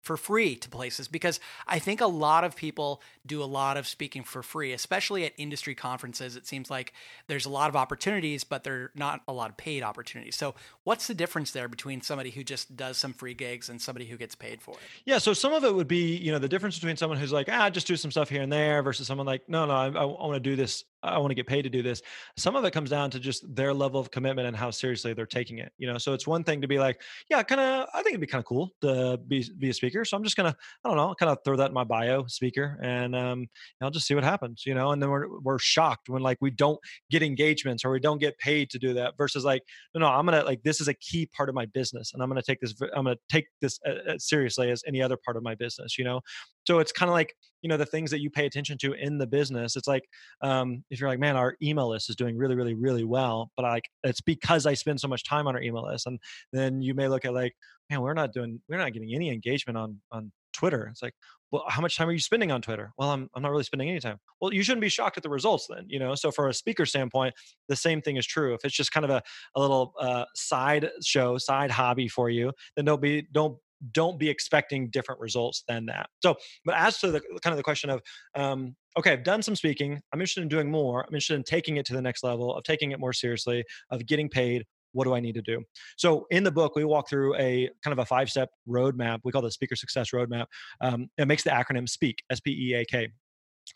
[0.09, 3.87] for free to places because I think a lot of people do a lot of
[3.87, 6.35] speaking for free, especially at industry conferences.
[6.35, 6.95] It seems like
[7.27, 10.35] there's a lot of opportunities, but there are not a lot of paid opportunities.
[10.35, 14.07] So, what's the difference there between somebody who just does some free gigs and somebody
[14.07, 14.81] who gets paid for it?
[15.05, 15.19] Yeah.
[15.19, 17.69] So, some of it would be, you know, the difference between someone who's like, ah,
[17.69, 20.35] just do some stuff here and there versus someone like, no, no, I, I want
[20.37, 22.03] to do this I want to get paid to do this.
[22.37, 25.27] Some of it comes down to just their level of commitment and how seriously they're
[25.27, 25.73] taking it.
[25.79, 28.21] You know, so it's one thing to be like, yeah, kind of, I think it'd
[28.21, 30.05] be kind of cool to be be a speaker.
[30.05, 32.79] So I'm just gonna, I don't know, kind of throw that in my bio, speaker,
[32.83, 33.47] and um,
[33.81, 34.65] I'll just see what happens.
[34.67, 36.79] You know, and then we're we're shocked when like we don't
[37.11, 39.17] get engagements or we don't get paid to do that.
[39.17, 39.63] Versus like,
[39.95, 42.29] no, no, I'm gonna like this is a key part of my business, and I'm
[42.29, 45.43] gonna take this, I'm gonna take this uh, uh seriously as any other part of
[45.43, 45.97] my business.
[45.97, 46.21] You know,
[46.69, 49.17] so it's kind of like you know the things that you pay attention to in
[49.17, 49.75] the business.
[49.75, 50.05] It's like
[50.43, 53.63] um, if you're like, man, our email list is doing really, really, really well, but
[53.63, 56.07] like it's because I spend so much time on our email list.
[56.07, 56.19] And
[56.53, 57.55] then you may look at like,
[57.89, 60.89] man, we're not doing, we're not getting any engagement on on Twitter.
[60.91, 61.15] It's like,
[61.51, 62.93] well, how much time are you spending on Twitter?
[62.99, 64.19] Well, I'm I'm not really spending any time.
[64.43, 66.15] Well, you shouldn't be shocked at the results then, you know.
[66.17, 67.33] So for a speaker standpoint,
[67.69, 68.53] the same thing is true.
[68.53, 69.23] If it's just kind of a,
[69.57, 73.57] a little uh, side show, side hobby for you, then don't be don't
[73.93, 76.09] don't be expecting different results than that.
[76.21, 78.03] So, but as to the kind of the question of,
[78.35, 80.01] um, okay, I've done some speaking.
[80.13, 81.03] I'm interested in doing more.
[81.03, 84.05] I'm interested in taking it to the next level, of taking it more seriously, of
[84.07, 84.65] getting paid.
[84.93, 85.63] What do I need to do?
[85.97, 89.21] So, in the book, we walk through a kind of a five step roadmap.
[89.25, 90.47] We call the Speaker Success Roadmap.
[90.81, 93.09] Um, it makes the acronym SPEAK, S P E A K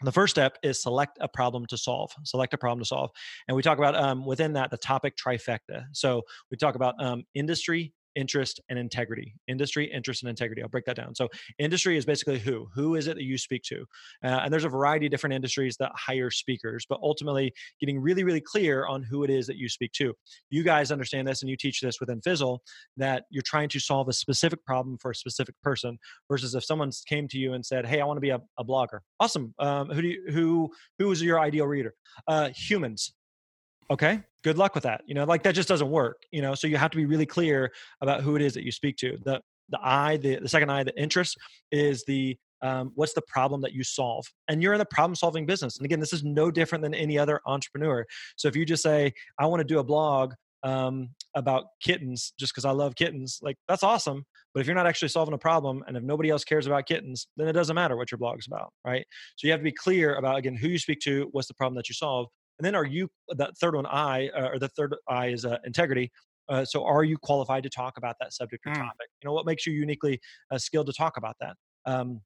[0.00, 3.10] the first step is select a problem to solve select a problem to solve
[3.48, 7.24] and we talk about um, within that the topic trifecta so we talk about um,
[7.34, 11.14] industry interest and integrity industry interest and integrity i'll break that down.
[11.14, 13.84] So industry is basically who who is it that you speak to?
[14.24, 18.24] Uh, and there's a variety of different industries that hire speakers but ultimately getting really
[18.24, 20.14] really clear on who it is that you speak to.
[20.50, 22.62] You guys understand this and you teach this within fizzle
[22.96, 25.98] that you're trying to solve a specific problem for a specific person
[26.28, 28.64] versus if someone came to you and said hey i want to be a, a
[28.64, 29.00] blogger.
[29.20, 31.94] Awesome um, who do you who who is your ideal reader?
[32.26, 33.14] Uh, humans
[33.92, 36.66] okay good luck with that you know like that just doesn't work you know so
[36.66, 39.18] you have to be really clear about who it is that you speak to.
[39.24, 41.36] The the eye the, the second eye the interest
[41.70, 45.46] is the um, what's the problem that you solve and you're in the problem solving
[45.46, 48.04] business and again this is no different than any other entrepreneur.
[48.36, 52.52] So if you just say i want to do a blog um, about kittens just
[52.52, 54.24] because i love kittens like that's awesome
[54.54, 57.26] but if you're not actually solving a problem and if nobody else cares about kittens
[57.36, 59.04] then it doesn't matter what your blog's about right?
[59.36, 61.76] So you have to be clear about again who you speak to what's the problem
[61.76, 62.28] that you solve
[62.62, 65.58] and then are you that third one I uh, or the third I is uh,
[65.66, 66.12] integrity.
[66.48, 68.76] Uh, so are you qualified to talk about that subject or mm.
[68.76, 69.08] topic?
[69.20, 70.20] You know what makes you uniquely
[70.52, 71.56] uh, skilled to talk about that.
[71.86, 72.20] Um,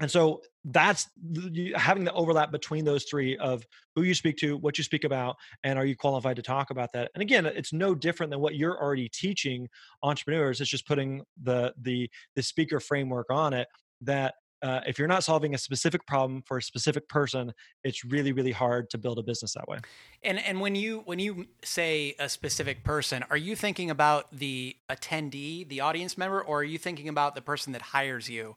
[0.00, 4.56] and so that's the, having the overlap between those three of who you speak to,
[4.56, 7.12] what you speak about, and are you qualified to talk about that?
[7.14, 9.68] And again, it's no different than what you're already teaching
[10.02, 10.60] entrepreneurs.
[10.60, 13.68] It's just putting the the the speaker framework on it
[14.00, 14.34] that
[14.66, 17.52] uh, if you're not solving a specific problem for a specific person,
[17.84, 19.78] it's really really hard to build a business that way.
[20.22, 24.76] And and when you when you say a specific person, are you thinking about the
[24.90, 28.56] attendee, the audience member, or are you thinking about the person that hires you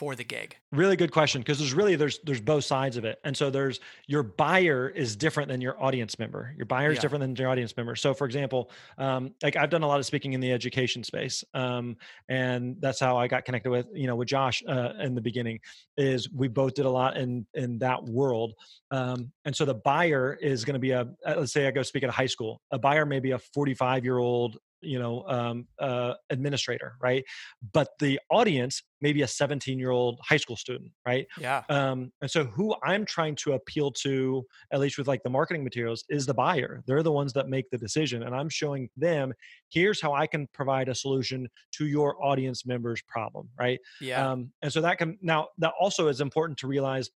[0.00, 0.56] for the gig?
[0.72, 3.18] Really good question because there's really there's there's both sides of it.
[3.22, 6.54] And so there's your buyer is different than your audience member.
[6.56, 7.02] Your buyer is yeah.
[7.02, 7.94] different than your audience member.
[7.94, 11.44] So for example, um, like I've done a lot of speaking in the education space,
[11.52, 11.98] um,
[12.30, 15.60] and that's how I got connected with you know with Josh uh, in the beginning.
[15.98, 18.54] Is we both did a lot in in that world,
[18.90, 21.82] um, and so the buyer is going to be a uh, let's say I go
[21.82, 22.62] speak at a high school.
[22.70, 27.24] A buyer may be a 45 year old you know um, uh, administrator right?
[27.72, 31.26] But the audience maybe a 17 year old high school student right?
[31.38, 31.62] Yeah.
[31.68, 35.64] Um, and so who i'm trying to appeal to at least with like the marketing
[35.64, 36.82] materials is the buyer.
[36.86, 39.32] They're the ones that make the decision and i'm showing them
[39.70, 43.78] here's how i can provide a solution to your audience members problem right?
[44.00, 44.30] Yeah.
[44.30, 47.10] Um, and so that can now that also is important to realize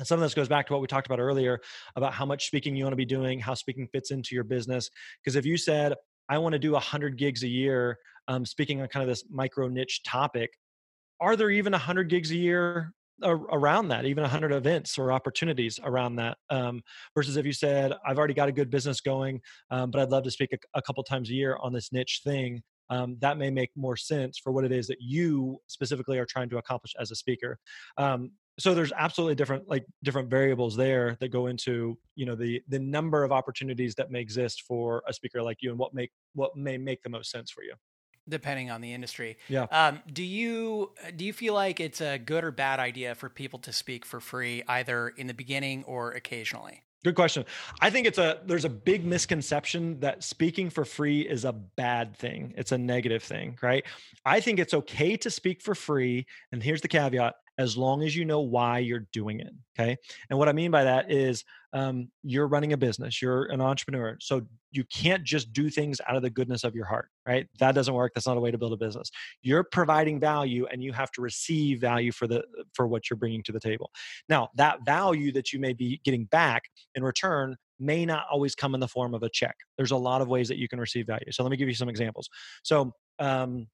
[0.00, 1.60] and some of this goes back to what we talked about earlier
[1.94, 4.90] about how much speaking you want to be doing, how speaking fits into your business.
[5.22, 5.92] Because if you said,
[6.30, 9.68] I want to do 100 gigs a year, um, speaking on kind of this micro
[9.68, 10.50] niche topic.
[11.20, 16.16] Are there even 100 gigs a year around that, even 100 events or opportunities around
[16.16, 16.38] that.
[16.48, 16.82] Um,
[17.14, 19.40] versus if you said, I've already got a good business going,
[19.70, 22.22] um, but I'd love to speak a, a, couple times a year on this niche
[22.24, 22.62] thing.
[22.90, 26.50] Um, that may make more sense for what it is that you specifically are trying
[26.50, 27.58] to accomplish as a speaker.
[27.96, 32.62] Um, so there's absolutely different like different variables there that go into you know the
[32.68, 36.10] the number of opportunities that may exist for a speaker like you and what make
[36.34, 37.74] what may make the most sense for you.
[38.28, 39.38] Depending on the industry.
[39.48, 39.66] Yeah.
[39.70, 43.58] Um, do you do you feel like it's a good or bad idea for people
[43.60, 47.46] to speak for free either in the beginning or occasionally Good question.
[47.80, 52.14] I think it's a there's a big misconception that speaking for free is a bad
[52.14, 52.52] thing.
[52.58, 53.84] It's a negative thing, right?
[54.26, 58.16] I think it's okay to speak for free, and here's the caveat: as long as
[58.16, 59.52] you know why you're doing it.
[59.78, 59.94] Okay.
[60.30, 61.44] And what I mean by that is
[61.74, 64.16] um, you're running a business, you're an entrepreneur.
[64.18, 64.40] So
[64.72, 67.46] you can't just do things out of the goodness of your heart, right?
[67.58, 68.12] That doesn't work.
[68.14, 69.10] That's not a way to build a business.
[69.42, 72.42] You're providing value and you have to receive value for the
[72.72, 73.90] for what you're bringing to the table.
[74.30, 76.62] Now, that value that you may be getting back
[76.94, 79.56] in return may not always come in the form of a check.
[79.76, 81.30] There's a lot of ways that you can receive value.
[81.30, 82.30] So let me give you some examples.
[82.62, 83.66] So um,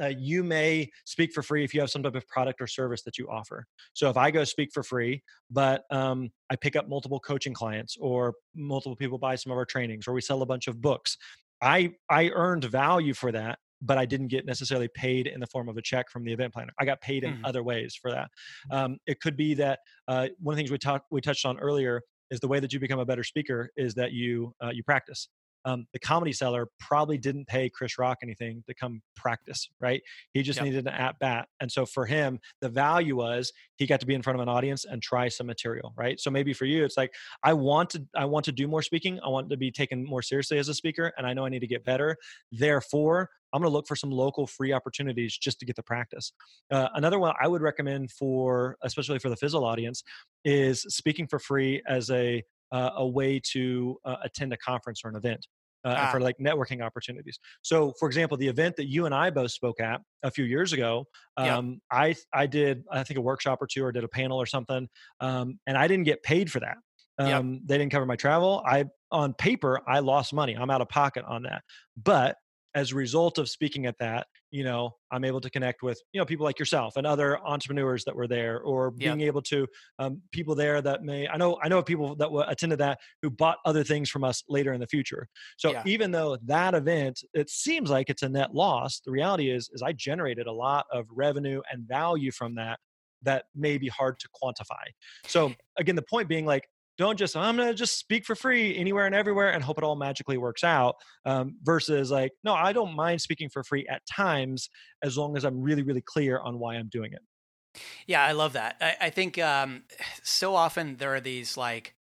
[0.00, 3.02] uh, you may speak for free if you have some type of product or service
[3.02, 3.66] that you offer.
[3.92, 7.96] So if I go speak for free, but um, I pick up multiple coaching clients
[8.00, 11.16] or multiple people buy some of our trainings or we sell a bunch of books,
[11.62, 15.68] I I earned value for that but I didn't get necessarily paid in the form
[15.68, 16.72] of a check from the event planner.
[16.80, 17.44] I got paid in mm-hmm.
[17.44, 18.28] other ways for that.
[18.70, 21.58] Um, it could be that uh, one of the things we talked we touched on
[21.58, 24.82] earlier is the way that you become a better speaker is that you uh, you
[24.82, 25.28] practice
[25.64, 30.02] um, the comedy cellar probably didn't pay Chris Rock anything to come practice, right?
[30.32, 30.64] He just yep.
[30.64, 31.48] needed an at bat.
[31.60, 34.48] And so for him, the value was he got to be in front of an
[34.48, 36.18] audience and try some material, right?
[36.20, 39.20] So maybe for you, it's like, I want to, I want to do more speaking.
[39.24, 41.12] I want to be taken more seriously as a speaker.
[41.16, 42.16] And I know I need to get better.
[42.52, 46.32] Therefore, I'm going to look for some local free opportunities just to get the practice.
[46.70, 50.02] Uh, another one I would recommend for, especially for the Fizzle audience,
[50.44, 52.42] is speaking for free as a
[52.72, 55.46] uh, a way to uh, attend a conference or an event.
[55.84, 56.10] Uh, ah.
[56.10, 57.38] for like networking opportunities.
[57.62, 60.72] So, for example, the event that you and I both spoke at a few years
[60.72, 61.04] ago,
[61.36, 61.78] um, yep.
[61.92, 64.88] I I did I think a workshop or two or did a panel or something,
[65.20, 66.78] um, and I didn't get paid for that.
[67.16, 67.60] Um, yep.
[67.66, 68.60] They didn't cover my travel.
[68.66, 70.56] I on paper I lost money.
[70.56, 71.62] I'm out of pocket on that,
[71.96, 72.36] but
[72.74, 76.20] as a result of speaking at that, you know, I'm able to connect with, you
[76.20, 79.66] know, people like yourself and other entrepreneurs that were there or being able to
[79.98, 83.58] um, people there that may, I know, I know people that attended that who bought
[83.64, 85.28] other things from us later in the future.
[85.56, 85.82] So yeah.
[85.86, 89.82] even though that event, it seems like it's a net loss, the reality is, is
[89.82, 92.78] I generated a lot of revenue and value from that
[93.22, 94.84] that may be hard to quantify.
[95.26, 99.06] So again, the point being like, don't just i'm to just speak for free anywhere
[99.06, 102.94] and everywhere and hope it all magically works out um, versus like no i don't
[102.94, 104.68] mind speaking for free at times
[105.02, 108.52] as long as i'm really really clear on why i'm doing it yeah i love
[108.52, 109.84] that i, I think um,
[110.22, 111.94] so often there are these like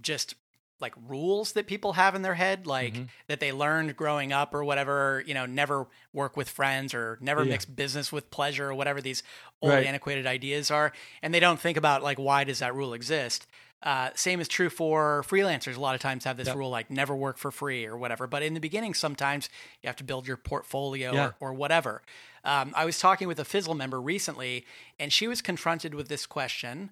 [0.00, 0.34] just
[0.80, 3.04] like rules that people have in their head like mm-hmm.
[3.28, 7.44] that they learned growing up or whatever you know never work with friends or never
[7.44, 7.50] yeah.
[7.50, 9.22] mix business with pleasure or whatever these
[9.60, 9.86] old right.
[9.86, 13.46] antiquated ideas are and they don't think about like why does that rule exist
[13.82, 15.76] uh, same is true for freelancers.
[15.76, 16.56] A lot of times have this yep.
[16.56, 18.26] rule like never work for free or whatever.
[18.26, 19.48] But in the beginning, sometimes
[19.82, 21.26] you have to build your portfolio yeah.
[21.40, 22.02] or, or, whatever.
[22.44, 24.66] Um, I was talking with a Fizzle member recently,
[24.98, 26.90] and she was confronted with this question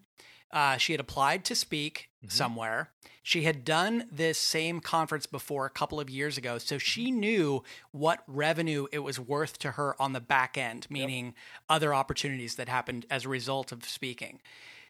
[0.50, 2.30] uh, she had applied to speak mm-hmm.
[2.30, 2.90] somewhere.
[3.22, 7.62] She had done this same conference before a couple of years ago, so she knew
[7.90, 11.34] what revenue it was worth to her on the back end, meaning yep.
[11.68, 14.40] other opportunities that happened as a result of speaking.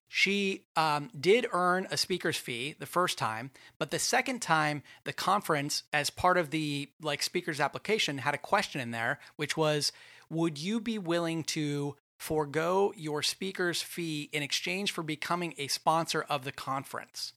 [0.08, 5.12] She um, did earn a speaker's fee the first time, but the second time, the
[5.12, 9.92] conference, as part of the like speaker's application, had a question in there, which was,
[10.30, 16.22] "Would you be willing to forego your speaker's fee in exchange for becoming a sponsor
[16.22, 17.34] of the conference?"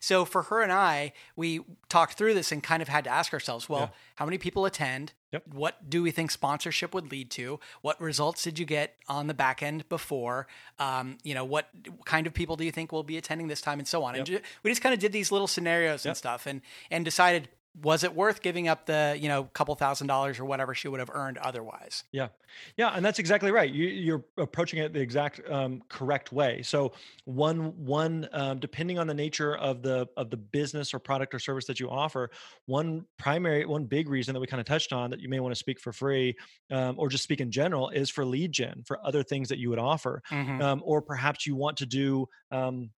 [0.00, 3.32] So for her and I, we talked through this and kind of had to ask
[3.32, 3.88] ourselves, well, yeah.
[4.16, 5.12] how many people attend?
[5.32, 5.42] Yep.
[5.52, 7.60] What do we think sponsorship would lead to?
[7.82, 10.46] What results did you get on the back end before?
[10.78, 11.68] Um, you know, what
[12.04, 14.14] kind of people do you think will be attending this time, and so on?
[14.14, 14.28] Yep.
[14.28, 16.10] And we just kind of did these little scenarios yep.
[16.10, 17.48] and stuff, and and decided
[17.82, 21.00] was it worth giving up the you know couple thousand dollars or whatever she would
[21.00, 22.04] have earned otherwise?
[22.12, 22.28] Yeah.
[22.76, 23.70] Yeah and that's exactly right.
[23.70, 26.62] You, are approaching it the exact um, correct way.
[26.62, 26.92] So
[27.24, 31.38] one one um, depending on the nature of the of the business or product or
[31.38, 32.30] service that you offer
[32.66, 35.54] one primary one big reason that we kind of touched on that you may want
[35.54, 36.34] to speak for free
[36.70, 39.68] um, or just speak in general is for lead gen for other things that you
[39.70, 40.22] would offer.
[40.30, 40.62] Mm-hmm.
[40.62, 42.90] Um, or perhaps you want to do um,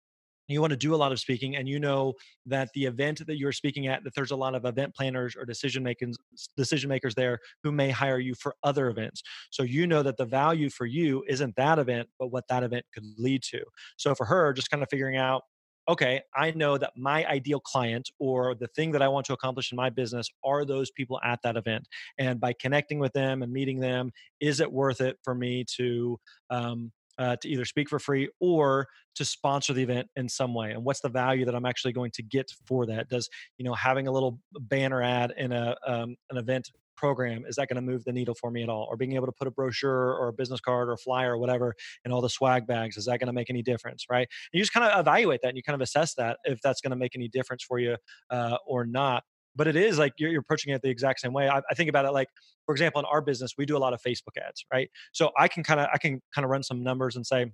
[0.48, 2.14] you want to do a lot of speaking and you know
[2.46, 5.46] that the event that you're speaking at that there's a lot of event planners or
[5.46, 6.18] decision makers
[6.56, 9.22] decision makers there who may hire you for other events.
[9.52, 12.86] So you know that the value for you isn't that event but what that event
[12.94, 13.60] could lead to.
[13.98, 15.44] So for her just kind of figuring out
[15.90, 19.72] okay i know that my ideal client or the thing that i want to accomplish
[19.72, 21.88] in my business are those people at that event
[22.20, 26.20] and by connecting with them and meeting them is it worth it for me to
[26.50, 30.72] um, uh, to either speak for free or to sponsor the event in some way
[30.72, 33.10] and what's the value that i'm actually going to get for that?
[33.10, 37.58] Does you know having a little banner ad in a um, an event program is
[37.58, 38.88] that going to move the needle for me at all?
[38.90, 41.38] Or being able to put a brochure or a business card or a flyer or
[41.38, 41.76] whatever
[42.06, 44.28] in all the swag bags is that going to make any difference right?
[44.52, 46.82] And you just kind of evaluate that and you kind of assess that if that's
[46.82, 47.98] going to make any difference for you
[48.32, 49.24] uh, or not
[49.58, 51.90] but it is like you're, you're approaching it the exact same way I, I, think
[51.90, 52.30] about it like
[52.66, 54.90] for example in our business we do a lot of facebook ads right?
[55.12, 57.52] So i can kind of i can kind of run some numbers and say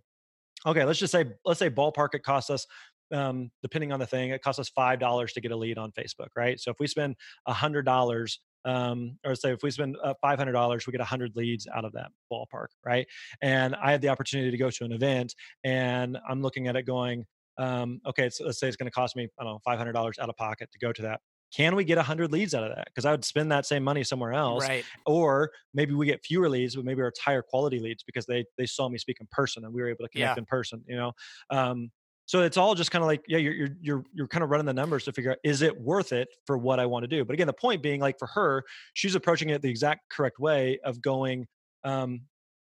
[0.68, 2.68] okay let's just say let's say ballpark it costs us
[3.14, 5.92] um, depending on the thing it costs us five dollars to get a lead on
[5.92, 6.60] facebook right?
[6.60, 7.16] So if we spend
[7.48, 11.36] a hundred dollars um, or say if we spend uh, $500 we get a 100
[11.36, 13.08] leads out of that ballpark right?
[13.42, 16.84] And i have the opportunity to go to an event and i'm looking at it
[16.84, 17.26] going
[17.60, 20.30] um, okay so let's say it's going to cost me i don't know $500 out
[20.30, 21.20] of pocket to go to that
[21.56, 24.04] can we get 100 leads out of that because i would spend that same money
[24.04, 24.86] somewhere else right.
[25.06, 28.66] or maybe we get fewer leads but maybe it's higher quality leads because they they
[28.66, 30.40] saw me speak in person and we were able to connect yeah.
[30.40, 31.12] in person you know
[31.50, 31.92] um,
[32.26, 34.66] so it's all just kind of like yeah you're, you're you're you're kind of running
[34.66, 37.26] the numbers to figure out is it worth it for what i want to do
[37.26, 38.64] but again the point being like for her
[38.94, 41.46] she's approaching it the exact correct way of going
[41.84, 42.22] um,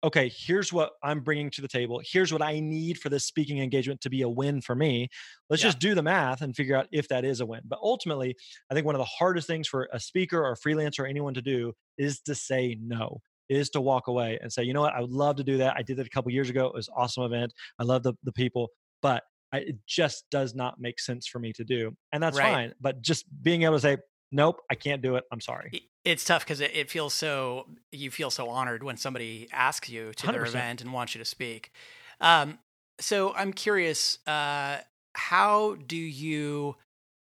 [0.03, 2.01] okay, here's what I'm bringing to the table.
[2.03, 5.07] Here's what I need for this speaking engagement to be a win for me.
[5.49, 5.69] Let's yeah.
[5.69, 7.61] just do the math and figure out if that is a win.
[7.65, 8.35] But ultimately,
[8.69, 11.33] I think one of the hardest things for a speaker or a freelancer or anyone
[11.35, 14.93] to do is to say no is to walk away and say, you know what,
[14.93, 15.75] I would love to do that.
[15.77, 16.65] I did it a couple years ago.
[16.65, 17.53] It was awesome event.
[17.79, 18.69] I love the, the people,
[19.01, 21.95] but I, it just does not make sense for me to do.
[22.11, 22.51] And that's right.
[22.51, 22.73] fine.
[22.81, 23.97] But just being able to say,
[24.33, 25.23] nope, I can't do it.
[25.31, 25.89] I'm sorry.
[26.03, 30.11] It's tough because it, it, feels so, you feel so honored when somebody asks you
[30.13, 30.31] to 100%.
[30.31, 31.71] their event and wants you to speak.
[32.19, 32.59] Um,
[32.99, 34.77] so I'm curious, uh,
[35.13, 36.75] how do you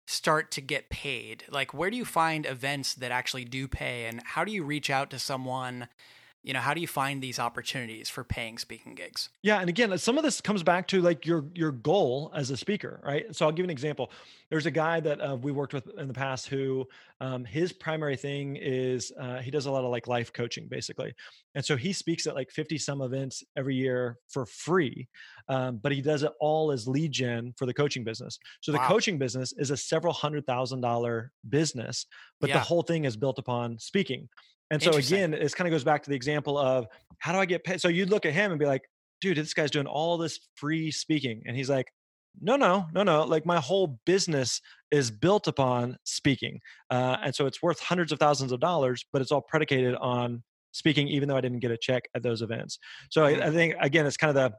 [0.06, 1.44] start to get paid?
[1.48, 4.06] Like, where do you find events that actually do pay?
[4.06, 5.88] And how do you reach out to someone
[6.46, 9.30] you know how do you find these opportunities for paying speaking gigs?
[9.42, 12.56] Yeah and again some of this comes back to like your your goal as a
[12.56, 13.34] speaker right?
[13.34, 14.12] So i'll give an example.
[14.48, 16.86] There's a guy that uh, we worked with in the past who
[17.20, 21.12] um, his primary thing is uh, he does a lot of like life coaching basically.
[21.56, 25.08] And so he speaks at like 50 some events every year for free
[25.48, 28.38] um, but he does it all as lead gen for the coaching business.
[28.60, 28.88] So the wow.
[28.88, 32.06] coaching business is a several hundred thousand dollar business
[32.40, 32.58] but yeah.
[32.58, 34.28] the whole thing is built upon speaking
[34.70, 36.86] and so again, this kind of goes back to the example of
[37.18, 37.80] how do I get paid?
[37.80, 38.82] So you'd look at him and be like,
[39.20, 41.42] dude, this guy's doing all this free speaking.
[41.46, 41.86] And he's like,
[42.40, 43.24] no, no, no, no.
[43.24, 46.60] Like my whole business is built upon speaking.
[46.90, 50.42] Uh, and so it's worth hundreds of thousands of dollars, but it's all predicated on
[50.72, 52.78] speaking, even though I didn't get a check at those events.
[53.10, 53.54] So I, I mm-hmm.
[53.54, 54.52] think, again, it's kind of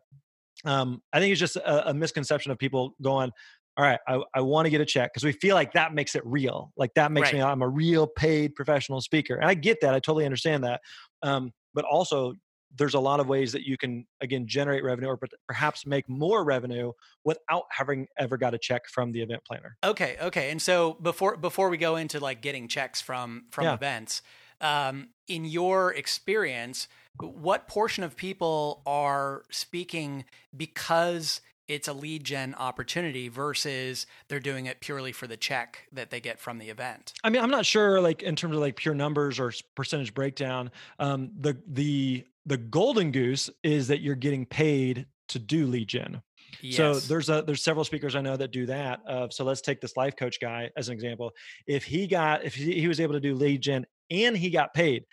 [0.64, 3.32] the, um, I think it's just a, a misconception of people going,
[3.78, 6.16] all right, I, I want to get a check because we feel like that makes
[6.16, 6.72] it real.
[6.76, 7.36] Like that makes right.
[7.36, 9.36] me, I'm a real paid professional speaker.
[9.36, 9.94] And I get that.
[9.94, 10.82] I totally understand that.
[11.22, 12.34] Um, but also,
[12.76, 16.44] there's a lot of ways that you can, again, generate revenue or perhaps make more
[16.44, 16.92] revenue
[17.24, 19.78] without having ever got a check from the event planner.
[19.84, 20.18] Okay.
[20.22, 20.52] Okay.
[20.52, 23.74] And so before, before we go into like getting checks from, from yeah.
[23.76, 24.22] events,
[24.60, 26.88] um, in your experience,
[27.20, 34.66] what portion of people are speaking because it's a lead gen opportunity versus they're doing
[34.66, 37.14] it purely for the check that they get from the event.
[37.24, 40.72] I mean, I'm not sure, like in terms of like pure numbers or percentage breakdown.
[41.00, 46.22] Um, the the the golden goose is that you're getting paid to do lead gen.
[46.62, 46.78] Yes.
[46.78, 49.02] So there's a there's several speakers I know that do that.
[49.08, 51.32] Uh, so let's take this life coach guy as an example.
[51.68, 54.74] If he got if he, he was able to do lead gen and he got
[54.74, 55.06] paid,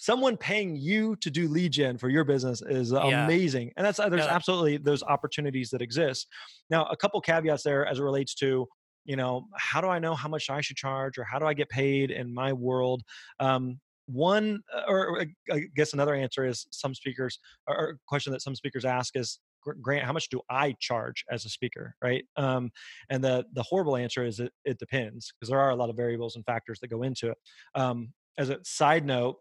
[0.00, 3.26] someone paying you to do lead gen for your business is yeah.
[3.26, 4.34] amazing and that's there's yeah.
[4.34, 6.26] absolutely those opportunities that exist.
[6.70, 8.66] Now a couple caveats there as it relates to
[9.04, 11.52] you know how do i know how much i should charge or how do i
[11.52, 13.02] get paid in my world?
[13.40, 17.38] Um, one uh, or i guess another answer is some speakers
[17.68, 19.38] or question that some speakers ask is
[19.82, 21.94] grant how much do i charge as a speaker?
[22.02, 22.24] Right?
[22.38, 22.70] Um,
[23.10, 25.96] and the the horrible answer is it, it depends because there are a lot of
[25.96, 27.36] variables and factors that go into it.
[27.74, 29.36] Um, as a side note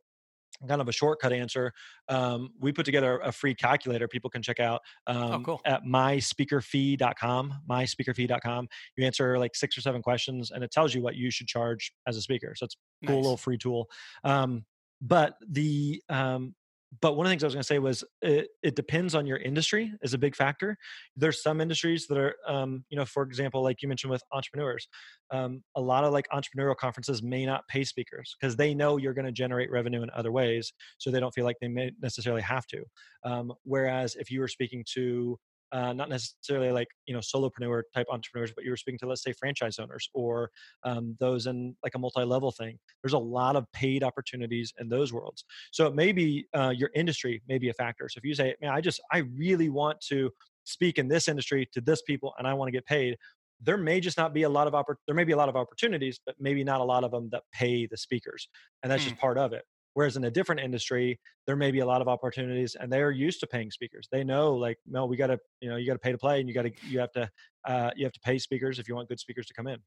[0.67, 1.71] kind of a shortcut answer.
[2.07, 5.61] Um, we put together a free calculator people can check out oh, um, oh, cool.
[5.65, 7.53] at myspeakerfee.com.
[7.69, 8.67] Myspeakerfee.com.
[8.97, 11.91] You answer like six or seven questions, and it tells you what you should charge
[12.07, 12.53] as a speaker.
[12.55, 13.23] So it's a cool nice.
[13.23, 13.87] little free tool.
[14.23, 14.65] Um,
[15.01, 16.55] but the um,
[17.01, 19.27] but one of the things I was going to say was it, it, depends on
[19.27, 20.75] your industry is a big factor.
[21.15, 24.87] There's some industries that are, um, you know, for example, like you mentioned with entrepreneurs,
[25.31, 29.13] um, a lot of like entrepreneurial conferences may not pay speakers because they know you're
[29.13, 32.41] going to generate revenue in other ways, so they don't feel like they may necessarily
[32.41, 32.83] have to.
[33.23, 35.37] Um, whereas if you were speaking to
[35.71, 39.23] uh, not necessarily like you know solopreneur type entrepreneurs but you were speaking to let's
[39.23, 40.49] say franchise owners or
[40.83, 45.13] um, those in like a multi-level thing there's a lot of paid opportunities in those
[45.13, 45.45] worlds.
[45.71, 48.07] So it may be uh, your industry may be a factor.
[48.09, 50.31] So if you say man i just i really want to
[50.63, 53.17] speak in this industry to this people and i want to get paid
[53.61, 55.55] there may just not be a lot of oppor- there may be a lot of
[55.55, 58.47] opportunities but maybe not a lot of them that pay the speakers
[58.83, 59.09] and that's mm.
[59.09, 59.63] just part of it
[59.93, 63.39] Whereas in a different industry, there may be a lot of opportunities, and they're used
[63.41, 64.07] to paying speakers.
[64.11, 66.39] They know, like, no, we got to, you know, you got to pay to play,
[66.39, 67.29] and you got to, you have to,
[67.65, 69.79] uh, you have to pay speakers if you want good speakers to come in.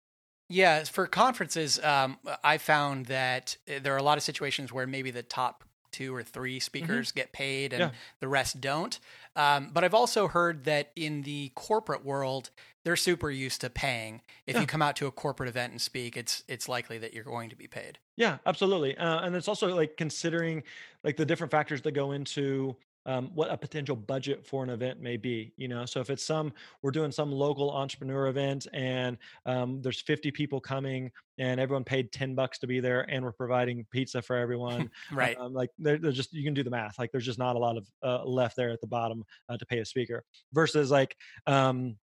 [0.49, 4.87] Yeah, for conferences, um, I found that eh, there are a lot of situations where
[4.87, 6.63] maybe the top two or three mm-hmm.
[6.63, 7.19] speakers mm-hmm.
[7.21, 7.91] get paid and yeah.
[8.21, 8.99] the rest don't.
[9.37, 12.51] Um, but I've also heard that in the corporate world,
[12.85, 14.21] they're super used to paying.
[14.47, 14.63] If yeah.
[14.63, 17.51] you come out to a corporate event and speak, it's it's likely that you're going
[17.51, 17.99] to be paid.
[18.17, 18.97] Yeah, absolutely.
[18.97, 20.65] Uh, and it's also like considering
[21.05, 22.77] like the different factors that go into
[23.07, 25.85] um, what a potential budget for an event may be you know?
[25.85, 30.61] So if it's some we're doing some local entrepreneur event and um, there's 50 people
[30.61, 34.91] coming and everyone paid 10 bucks to be there and we're providing pizza for everyone
[35.13, 35.37] right.
[35.39, 37.59] um, like they're, they're, just you can do the math like there's just not a
[37.59, 40.23] lot of uh, left there at the bottom uh, to pay a speaker
[40.53, 41.97] versus like um,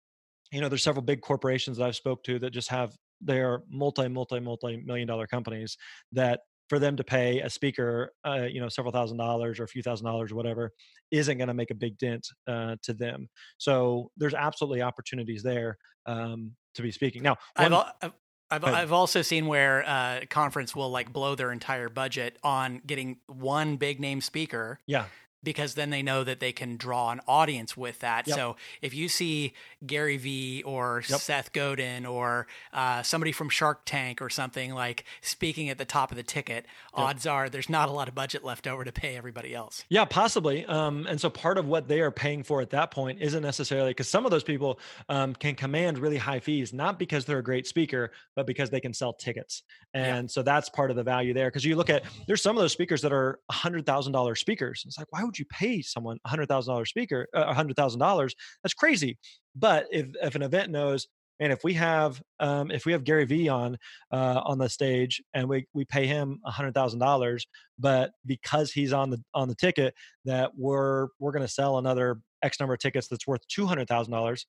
[0.52, 3.64] you know there's several big corporations that i've spoke to that just have they are
[3.70, 5.78] multi multi multi million dollar companies
[6.12, 9.68] that for them to pay a speaker uh, you know several thousand dollars or a
[9.68, 10.72] few thousand dollars or whatever
[11.12, 13.28] isn't going to make a big dent uh, to them.
[13.58, 17.24] So there's absolutely opportunities there um, to be speaking.
[17.24, 18.14] Now one, I've,
[18.52, 23.18] I've, I've also seen where uh, conference will like blow their entire budget on getting
[23.28, 25.06] one big name speaker yeah
[25.44, 28.28] because then they know that they can draw an audience with that.
[28.28, 28.36] Yep.
[28.36, 29.54] So if you see
[29.86, 31.20] Gary Vee or yep.
[31.20, 36.12] Seth Godin or uh, somebody from Shark Tank or something like speaking at the top
[36.12, 37.06] of the ticket, yep.
[37.06, 39.86] odds are there's not a lot of budget left over to pay everybody else.
[39.90, 40.66] Yeah, possibly.
[40.66, 43.92] Um, and so part of what they are paying for at that point isn't necessarily
[43.92, 47.44] because some of those people um, can command really high fees, not because they're a
[47.44, 49.64] great speaker, but because they can sell tickets.
[49.94, 51.48] And so that's part of the value there.
[51.48, 54.84] Because you look at there's some of those speakers that are hundred thousand dollar speakers.
[54.86, 57.76] It's like why would you pay someone a hundred thousand dollar speaker uh, a hundred
[57.76, 58.34] thousand dollars?
[58.64, 59.18] That's crazy.
[59.56, 61.08] But if if an event knows,
[61.40, 63.78] and if we have um, if we have Gary Vee on
[64.12, 67.46] uh, on the stage and we we pay him a hundred thousand dollars,
[67.78, 69.94] but because he's on the on the ticket,
[70.26, 73.88] that we're we're going to sell another X number of tickets that's worth two hundred
[73.88, 74.48] thousand dollars.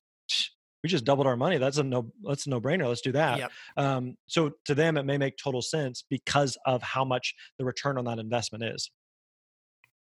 [0.83, 1.59] We just doubled our money.
[1.59, 2.11] That's a no.
[2.23, 2.89] That's a no brainer.
[2.89, 3.39] Let's do that.
[3.39, 3.53] Yep.
[3.77, 7.99] Um, so to them, it may make total sense because of how much the return
[7.99, 8.91] on that investment is.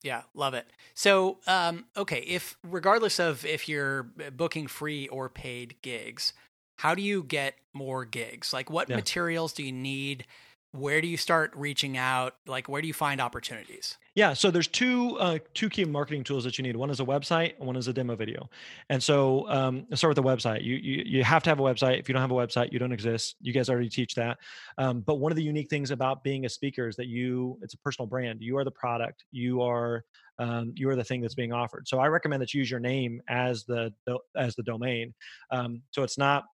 [0.02, 0.66] Yeah, love it.
[0.94, 4.04] So, um, okay, if regardless of if you're
[4.36, 6.32] booking free or paid gigs,
[6.78, 8.52] how do you get more gigs?
[8.52, 8.96] Like, what yeah.
[8.96, 10.26] materials do you need?
[10.72, 12.34] Where do you start reaching out?
[12.46, 13.96] Like where do you find opportunities?
[14.14, 16.76] Yeah so there's two uh, two key marketing tools that you need.
[16.76, 18.48] One is a website one is a demo video.
[18.88, 20.64] And so um, let's start with the website.
[20.64, 21.98] You, you you have to have a website.
[21.98, 23.36] If you don't have a website you don't exist.
[23.40, 24.38] You guys already teach that.
[24.78, 27.74] Um, but one of the unique things about being a speaker is that you it's
[27.74, 28.40] a personal brand.
[28.40, 29.24] You are the product.
[29.32, 30.04] You are
[30.38, 31.88] um, you are the thing that's being offered.
[31.88, 33.92] So i recommend that you use your name as the
[34.36, 35.14] as the domain.
[35.50, 36.44] Um, so it's not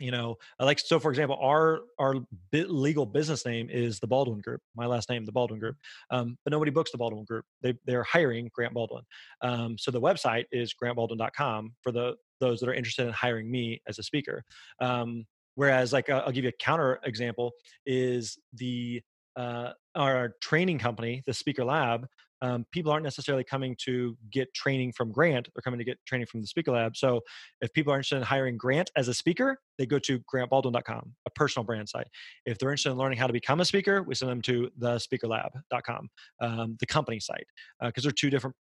[0.00, 2.16] you know like so for example our our
[2.52, 5.76] legal business name is the baldwin group my last name the baldwin group
[6.10, 9.02] um, but nobody books the baldwin group they, they're hiring grant baldwin
[9.42, 13.80] um, so the website is grantbaldwin.com for the those that are interested in hiring me
[13.86, 14.42] as a speaker
[14.80, 15.24] um,
[15.54, 17.52] whereas like uh, i'll give you a counter example
[17.86, 19.00] is the
[19.36, 22.06] uh, our training company the speaker lab
[22.42, 25.48] um, people aren't necessarily coming to get training from Grant.
[25.54, 26.96] They're coming to get training from the Speaker Lab.
[26.96, 27.20] So
[27.60, 31.30] if people are interested in hiring Grant as a speaker, they go to grantbaldwin.com, a
[31.30, 32.06] personal brand site.
[32.46, 36.08] If they're interested in learning how to become a speaker, we send them to thespeakerlab.com,
[36.40, 37.46] um, the company site,
[37.80, 38.56] because uh, they're two different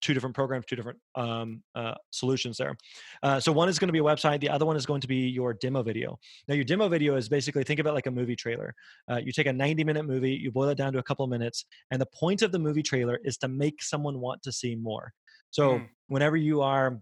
[0.00, 2.76] two different programs, two different um, uh, solutions there.
[3.22, 4.40] Uh, so one is going to be a website.
[4.40, 6.18] The other one is going to be your demo video.
[6.46, 8.74] Now your demo video is basically think of it like a movie trailer.
[9.10, 11.64] Uh, you take a 90 minute movie, you boil it down to a couple minutes,
[11.90, 15.12] and the point of the movie trailer is to make someone want to see more.
[15.50, 15.88] So mm.
[16.08, 17.00] whenever you are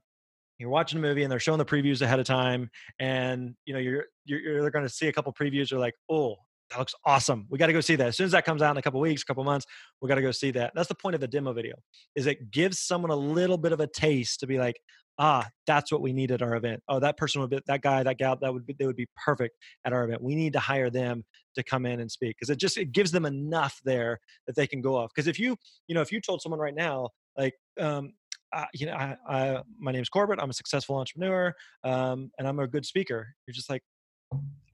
[0.58, 3.80] you're watching a movie and they're showing the previews ahead of time and you know
[3.80, 6.36] you're you're, you're going to see a couple previews you're like oh
[6.70, 7.46] that looks awesome.
[7.48, 8.08] We got to go see that.
[8.08, 9.66] As soon as that comes out in a couple weeks, a couple months,
[10.00, 10.72] we got to go see that.
[10.74, 11.76] That's the point of the demo video.
[12.14, 14.80] Is it gives someone a little bit of a taste to be like,
[15.18, 16.82] ah, that's what we need at our event.
[16.88, 19.08] Oh, that person would be that guy, that gal, that would be they would be
[19.24, 20.22] perfect at our event.
[20.22, 23.10] We need to hire them to come in and speak because it just it gives
[23.12, 25.10] them enough there that they can go off.
[25.14, 25.56] Because if you
[25.86, 28.12] you know if you told someone right now like um,
[28.52, 30.38] uh, you know, I, I, my name's Corbett.
[30.40, 31.52] I'm a successful entrepreneur,
[31.84, 33.34] um, and I'm a good speaker.
[33.46, 33.82] You're just like,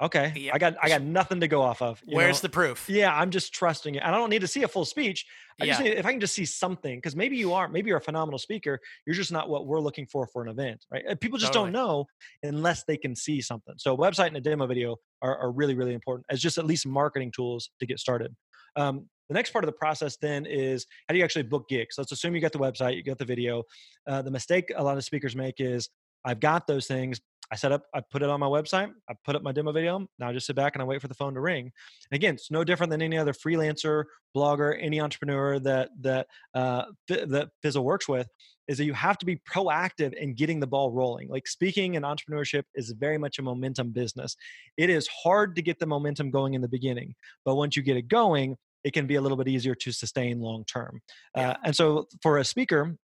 [0.03, 0.51] Okay, yeah.
[0.53, 2.03] I got I got nothing to go off of.
[2.07, 2.49] Where's know?
[2.49, 2.89] the proof?
[2.89, 5.25] Yeah, I'm just trusting it, and I don't need to see a full speech.
[5.61, 5.71] I yeah.
[5.71, 8.03] just need, if I can just see something, because maybe you are, maybe you're a
[8.03, 8.81] phenomenal speaker.
[9.07, 11.21] You're just not what we're looking for for an event, right?
[11.21, 11.71] People just totally.
[11.71, 12.07] don't know
[12.43, 13.75] unless they can see something.
[13.77, 16.67] So, a website and a demo video are, are really really important as just at
[16.67, 18.35] least marketing tools to get started.
[18.75, 21.95] Um, the next part of the process then is how do you actually book gigs?
[21.97, 23.63] Let's assume you got the website, you got the video.
[24.07, 25.89] Uh, the mistake a lot of speakers make is
[26.25, 27.21] I've got those things,
[27.51, 30.07] I set up, I put it on my website, I put up my demo video.
[30.19, 31.71] Now I just sit back and I wait for the phone to ring.
[32.11, 36.85] And again, it's no different than any other freelancer, blogger, any entrepreneur that that uh,
[37.09, 38.29] that Fizzle works with.
[38.69, 41.29] Is that you have to be proactive in getting the ball rolling.
[41.29, 44.37] Like speaking and entrepreneurship is very much a momentum business.
[44.77, 47.15] It is hard to get the momentum going in the beginning,
[47.45, 50.41] but once you get it going, it can be a little bit easier to sustain
[50.41, 51.03] long term.
[51.37, 51.51] Yeah.
[51.51, 52.97] Uh, and so for a speaker,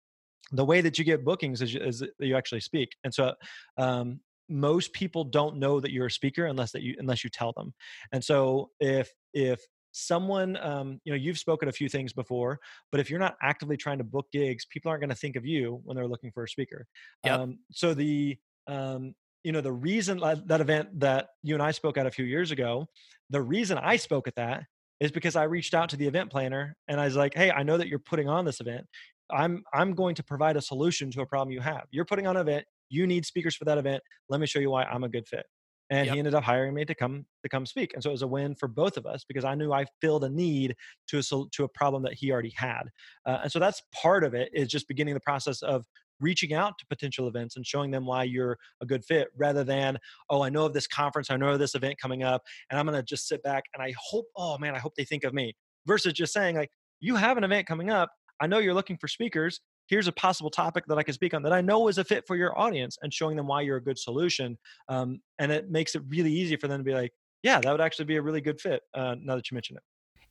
[0.51, 2.89] the way that you get bookings is, is that you actually speak.
[3.03, 3.33] And so
[3.77, 7.53] um, most people don't know that you're a speaker unless that you unless you tell
[7.53, 7.73] them.
[8.11, 12.59] And so if if someone um, you know you've spoken a few things before
[12.91, 15.45] but if you're not actively trying to book gigs people aren't going to think of
[15.45, 16.85] you when they're looking for a speaker.
[17.25, 17.39] Yep.
[17.39, 18.37] Um, so the
[18.67, 22.25] um, you know the reason that event that you and i spoke at a few
[22.25, 22.85] years ago
[23.29, 24.63] the reason i spoke at that
[24.99, 27.63] is because i reached out to the event planner and i was like hey i
[27.63, 28.85] know that you're putting on this event.
[29.31, 31.85] I'm i'm going to provide a solution to a problem you have.
[31.91, 34.01] You're putting on an event you need speakers for that event.
[34.29, 35.45] Let me show you why I'm a good fit.
[35.89, 36.13] And yep.
[36.13, 37.93] he ended up hiring me to come to come speak.
[37.93, 40.25] And so it was a win for both of us because I knew I filled
[40.25, 40.75] a need
[41.07, 42.83] to a to a problem that he already had.
[43.25, 45.85] Uh, and so that's part of it is just beginning the process of
[46.19, 49.97] reaching out to potential events and showing them why you're a good fit rather than
[50.29, 52.85] oh i know of this conference i know of this event coming up and i'm
[52.85, 55.33] going to just sit back and i hope oh man i hope they think of
[55.33, 55.53] me
[55.85, 58.09] versus just saying like you have an event coming up
[58.41, 61.43] i know you're looking for speakers here's a possible topic that I can speak on
[61.43, 63.83] that I know is a fit for your audience and showing them why you're a
[63.83, 64.57] good solution.
[64.89, 67.11] Um, and it makes it really easy for them to be like,
[67.43, 69.83] yeah, that would actually be a really good fit uh, now that you mention it.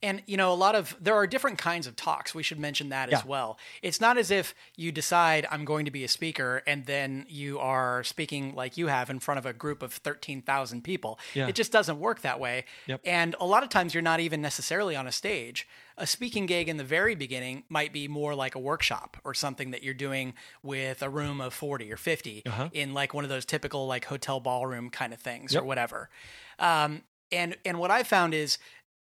[0.03, 2.34] And you know, a lot of there are different kinds of talks.
[2.34, 3.18] We should mention that yeah.
[3.18, 3.59] as well.
[3.82, 7.59] It's not as if you decide I'm going to be a speaker and then you
[7.59, 11.18] are speaking like you have in front of a group of 13,000 people.
[11.34, 11.49] Yeah.
[11.49, 12.64] It just doesn't work that way.
[12.86, 13.01] Yep.
[13.05, 15.66] And a lot of times you're not even necessarily on a stage.
[15.99, 19.70] A speaking gig in the very beginning might be more like a workshop or something
[19.70, 22.68] that you're doing with a room of 40 or 50 uh-huh.
[22.72, 25.62] in like one of those typical like hotel ballroom kind of things yep.
[25.62, 26.11] or whatever.
[26.59, 28.59] Um, and and what I found is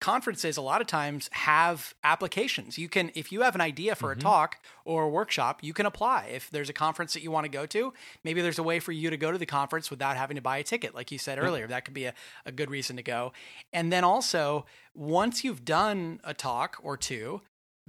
[0.01, 2.79] conferences a lot of times have applications.
[2.79, 4.21] You can if you have an idea for mm-hmm.
[4.21, 6.31] a talk or a workshop you can apply.
[6.33, 7.93] If there's a conference that you want to go to
[8.25, 10.59] maybe there's a way for you to go to the conference without having to buy
[10.59, 11.67] a ticket like you said earlier.
[11.67, 12.15] That could be a,
[12.47, 13.33] a good reason to go.
[13.73, 17.41] And then also once you've done a talk or two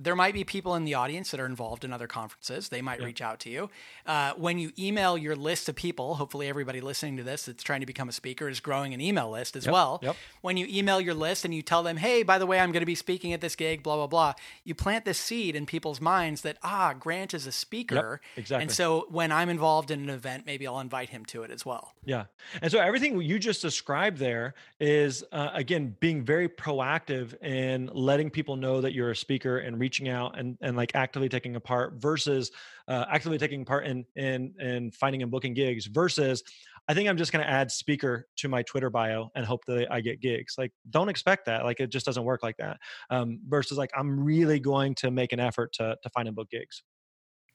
[0.01, 2.69] there might be people in the audience that are involved in other conferences.
[2.69, 3.05] They might yep.
[3.05, 3.69] reach out to you.
[4.05, 7.81] Uh, when you email your list of people, hopefully everybody listening to this that's trying
[7.81, 9.73] to become a speaker is growing an email list as yep.
[9.73, 9.99] well.
[10.01, 10.15] Yep.
[10.39, 12.81] When you email your list and you tell them, hey, by the way, I'm going
[12.81, 14.33] to be speaking at this gig, blah, blah, blah,
[14.63, 18.21] you plant this seed in people's minds that, ah, Grant is a speaker.
[18.37, 18.63] exactly.
[18.63, 21.65] And so when I'm involved in an event, maybe I'll invite him to it as
[21.65, 21.93] well.
[22.05, 22.25] Yeah.
[22.61, 28.29] And so everything you just described there is, uh, again, being very proactive in letting
[28.29, 31.55] people know that you're a speaker and reaching out and, and and like actively taking
[31.55, 32.51] a part versus
[32.87, 36.43] uh, actively taking part in in in finding and booking gigs versus
[36.87, 39.91] I think I'm just going to add speaker to my Twitter bio and hope that
[39.91, 40.55] I get gigs.
[40.57, 41.63] Like, don't expect that.
[41.63, 42.77] Like, it just doesn't work like that.
[43.11, 46.49] Um, versus like, I'm really going to make an effort to to find and book
[46.49, 46.83] gigs.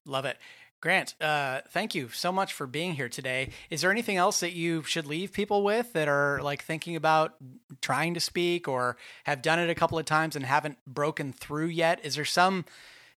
[0.07, 0.37] Love it.
[0.85, 3.49] Grant, uh, thank you so much for being here today.
[3.71, 7.37] Is there anything else that you should leave people with that are like thinking about
[7.81, 11.69] trying to speak or have done it a couple of times and haven't broken through
[11.69, 12.05] yet?
[12.05, 12.67] Is there some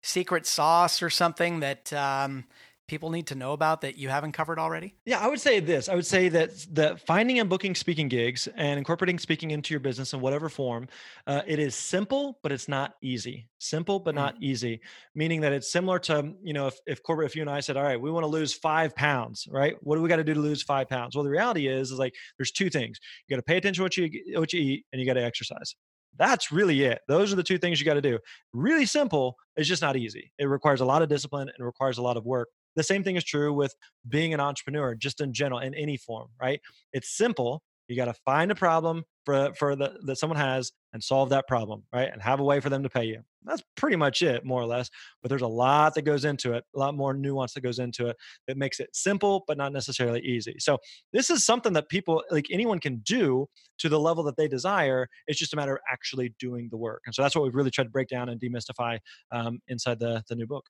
[0.02, 2.46] secret sauce or something that um,
[2.88, 4.96] people need to know about that you haven't covered already?
[5.06, 5.90] Yeah, I would say this.
[5.90, 9.80] I would say that the finding and booking speaking gigs and incorporating speaking into your
[9.80, 10.88] business in whatever form,
[11.28, 13.48] uh, it is simple, but it's not easy.
[13.60, 14.46] Simple, but not mm-hmm.
[14.46, 14.82] easy.
[15.16, 17.78] Meaning that it's similar to you know if if Corbett, if you and I said,
[17.78, 19.76] all right, we want to lose five pounds, right?
[19.82, 21.16] What do we got to do to lose five pounds?
[21.16, 23.00] Well, the reality is, is like there's two things.
[23.28, 25.24] You got to pay attention to what you what you eat, and you got to
[25.24, 25.76] exercise.
[26.18, 27.02] That's really it.
[27.08, 28.20] Those are the two things you got to do.
[28.54, 29.38] Really simple.
[29.56, 30.32] It's just not easy.
[30.40, 32.50] It requires a lot of discipline and requires a lot of work.
[32.78, 33.76] The same thing is true with
[34.08, 36.62] being an entrepreneur, just in general, in any form, right?
[36.94, 37.62] It's simple.
[37.90, 41.48] You got to find a problem for for the that someone has and solve that
[41.48, 42.10] problem, right?
[42.12, 43.22] And have a way for them to pay you.
[43.44, 44.90] That's pretty much it, more or less.
[45.22, 48.08] But there's a lot that goes into it, a lot more nuance that goes into
[48.08, 48.18] it
[48.48, 50.56] that makes it simple, but not necessarily easy.
[50.60, 50.78] So
[51.14, 53.48] this is something that people, like anyone, can do
[53.80, 55.08] to the level that they desire.
[55.28, 57.04] It's just a matter of actually doing the work.
[57.06, 59.00] And so that's what we've really tried to break down and demystify
[59.32, 60.66] um, inside the the new book.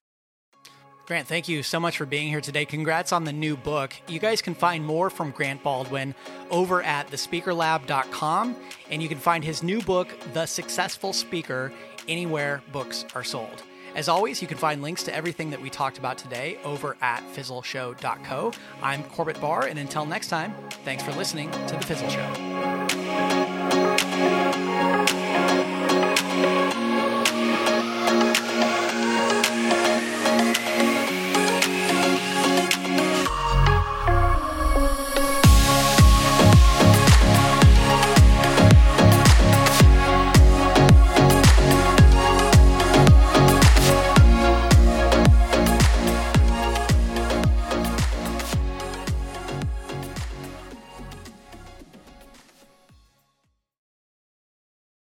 [1.08, 2.66] Grant, thank you so much for being here today.
[2.66, 3.94] Congrats on the new book.
[4.08, 6.14] You guys can find more from Grant Baldwin
[6.50, 8.54] over at thespeakerlab.com,
[8.90, 11.72] and you can find his new book, The Successful Speaker,
[12.08, 13.62] anywhere books are sold.
[13.94, 17.22] As always, you can find links to everything that we talked about today over at
[17.34, 18.52] fizzleshow.co.
[18.82, 20.52] I'm Corbett Barr, and until next time,
[20.84, 22.87] thanks for listening to The Fizzle Show.